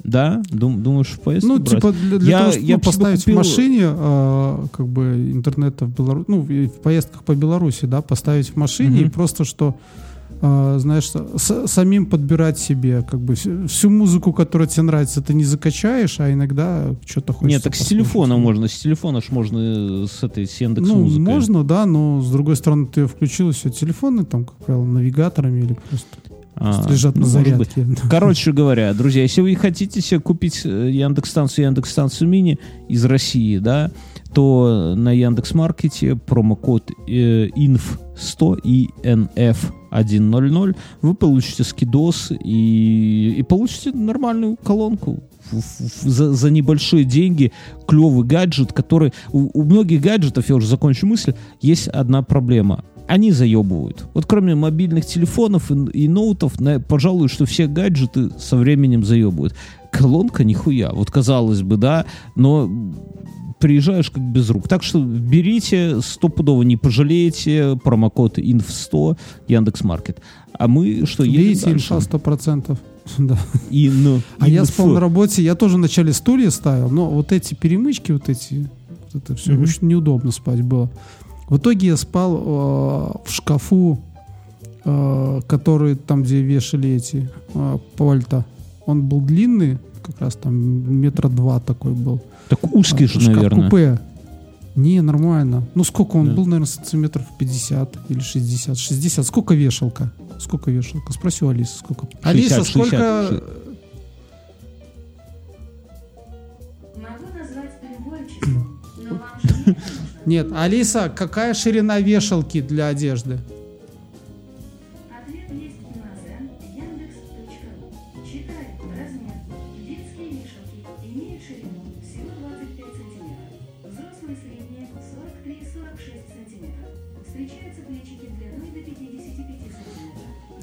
[0.05, 0.41] Да?
[0.51, 1.69] Дум- думаешь, в поездку Ну, брать?
[1.71, 5.03] типа для, для Я- того, чтобы я ну, поставить купил- в машине, а, как бы
[5.33, 9.07] интернета в Беларуси, ну, в поездках по Беларуси, да, поставить в машине Мгм.
[9.07, 9.75] и просто что,
[10.41, 15.45] а, знаешь, с- самим подбирать себе, как бы всю, музыку, которая тебе нравится, ты не
[15.45, 17.47] закачаешь, а иногда что-то хочется.
[17.57, 17.89] Нет, так с послушать.
[18.07, 21.25] телефона можно, с телефона ж можно э, с этой, с Яндекс Ну, Музыкой.
[21.25, 25.77] можно, да, но с другой стороны, ты включил все телефоны, там, как правило, навигаторами или
[25.89, 26.09] просто,
[26.59, 27.87] А, лежат ну, на зарядке.
[28.11, 32.59] Короче говоря, друзья, если вы хотите себе купить э, Яндекс-станцию Яндекс-станцию мини
[32.89, 33.91] из России, да,
[34.33, 38.61] то на Яндекс.Маркете промокод э, INF100
[39.93, 47.53] INF100 вы получите скидос и, и получите нормальную колонку за, за небольшие деньги
[47.87, 52.85] клевый гаджет, который у, у многих гаджетов, я уже закончу мысль, есть одна проблема.
[53.07, 54.07] Они заебывают.
[54.15, 59.55] Вот кроме мобильных телефонов и, и ноутов, на- пожалуй, что все гаджеты со временем заебывают.
[59.93, 60.91] Колонка нихуя.
[60.91, 62.05] Вот казалось бы, да,
[62.35, 62.69] но
[63.59, 64.69] приезжаешь как без рук.
[64.69, 69.17] Так что берите, стопудово не пожалеете, промокод INF100
[69.49, 70.21] Яндекс.Маркет.
[70.53, 71.95] А мы что, едем Видите, дальше?
[71.95, 72.79] 100%.
[73.19, 73.39] Да.
[73.71, 78.11] Ин- А я спал на работе, я тоже вначале стулья ставил, но вот эти перемычки,
[78.11, 78.69] вот эти,
[79.13, 79.63] вот это все, Мгм.
[79.63, 80.91] очень неудобно спать было.
[81.49, 84.01] В итоге я спал э, в шкафу,
[84.85, 88.45] э, который там, где вешали эти э, пальто.
[88.87, 90.55] Он был длинный, как раз там
[91.01, 92.21] метра два такой был.
[92.49, 93.69] Так узкий же, наверное.
[93.71, 93.99] купе.
[94.75, 95.67] Не, нормально.
[95.75, 96.33] Ну сколько он Да.
[96.35, 98.77] был, наверное, сантиметров 50 или 60.
[98.79, 99.25] 60.
[99.27, 100.13] Сколько вешалка?
[100.39, 101.13] Сколько вешалка?
[101.13, 102.07] Спроси у Алисы, сколько.
[102.07, 102.67] 60, Алиса, 60.
[102.69, 103.43] сколько...
[106.97, 108.67] Могу назвать любое число,
[109.03, 110.03] но вам же не это нужно.
[110.27, 113.39] Нет, Алиса, какая ширина вешалки для одежды?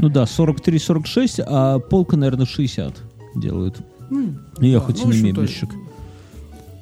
[0.04, 2.94] Ну да, 43-46, а полка, наверное, 60
[3.36, 3.78] делают.
[4.10, 5.70] Ну, Я да, хоть ну, и в не мебельщик.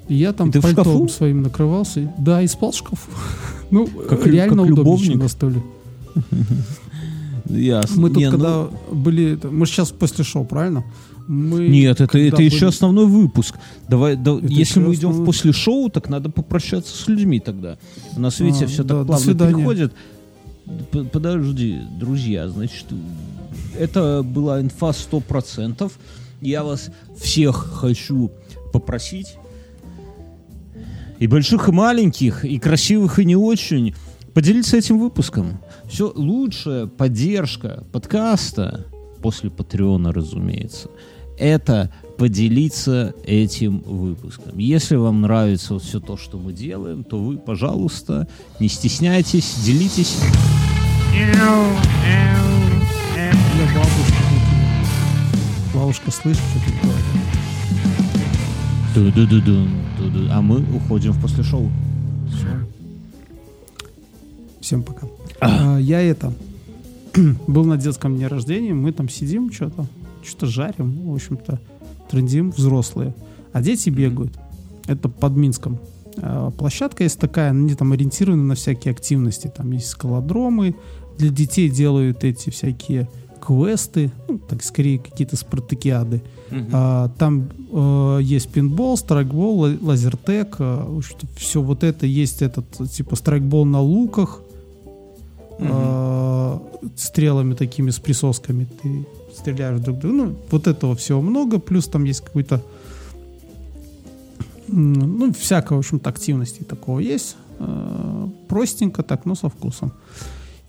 [0.09, 1.07] Я там И ты в пальтом шкафу?
[1.07, 2.11] своим накрывался.
[2.17, 3.11] Да, и спал в шкафу.
[3.69, 5.61] Ну, Как- реально как удобнее, на столе.
[7.49, 8.01] Ясно.
[8.01, 9.39] Мы тут Не, ну, когда были...
[9.49, 10.83] Мы сейчас после шоу, правильно?
[11.27, 13.55] Мы Нет, это, это еще были- основной выпуск.
[13.87, 17.07] Давай, да- Это если еще мы идем в основной- после шоу, так надо попрощаться с
[17.07, 17.77] людьми тогда.
[18.17, 19.93] У нас, видите, А, все да, так плавно переходит.
[21.11, 22.85] Подожди, друзья, значит,
[23.77, 25.91] это была инфа 100%.
[26.41, 26.89] Я вас
[27.19, 28.31] всех хочу
[28.73, 29.35] попросить,
[31.19, 33.93] и больших, и маленьких, и красивых, и не очень,
[34.33, 35.59] поделиться этим выпуском.
[35.87, 38.87] Все лучшая поддержка подкаста,
[39.21, 40.89] после Патреона, разумеется,
[41.37, 44.57] это поделиться этим выпуском.
[44.57, 48.27] Если вам нравится вот все то, что мы делаем, то вы, пожалуйста,
[48.59, 50.17] не стесняйтесь, делитесь.
[51.11, 51.43] Для
[53.75, 55.73] бабушки такие.
[55.73, 57.05] Бабушка, слышишь, что тут говорит?
[58.95, 59.69] Ду-ду-ду-дун,
[59.99, 60.27] ду-ду.
[60.31, 61.69] А мы уходим в после шоу.
[64.61, 65.07] Всем пока.
[65.41, 66.33] А, я это...
[67.47, 69.85] был на детском дне рождения, мы там сидим, что-то,
[70.23, 71.59] что-то жарим, в общем-то,
[72.09, 73.13] трендим взрослые.
[73.51, 74.37] А дети бегают.
[74.87, 75.77] Это под Минском.
[76.17, 79.51] А, Площадка есть такая, они там ориентированы на всякие активности.
[79.55, 80.75] Там есть скалодромы,
[81.21, 83.07] для детей делают эти всякие
[83.39, 86.21] квесты, ну, так скорее какие-то спартакиады.
[86.73, 90.57] А, там э, есть пинбол, страйкбол, ла- лазертек,
[91.37, 94.41] все вот это есть этот типа страйкбол на луках,
[95.59, 96.59] э,
[96.97, 99.05] стрелами такими с присосками ты
[99.37, 100.15] стреляешь друг друга.
[100.15, 102.61] Ну, вот этого всего много, плюс там есть какой-то
[104.67, 107.35] ну, всякого, в общем-то, активности такого есть.
[107.59, 109.91] Э, Простенько так, но со вкусом.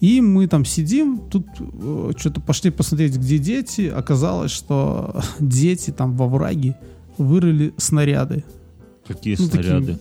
[0.02, 1.46] И мы там сидим, тут
[2.18, 3.82] что-то пошли посмотреть, где дети.
[3.82, 6.76] Оказалось, что дети там во враге
[7.18, 8.42] вырыли снаряды.
[9.06, 9.98] Какие Ну, такие, снаряды?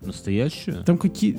[0.00, 0.82] Настоящие?
[0.84, 1.38] там какие...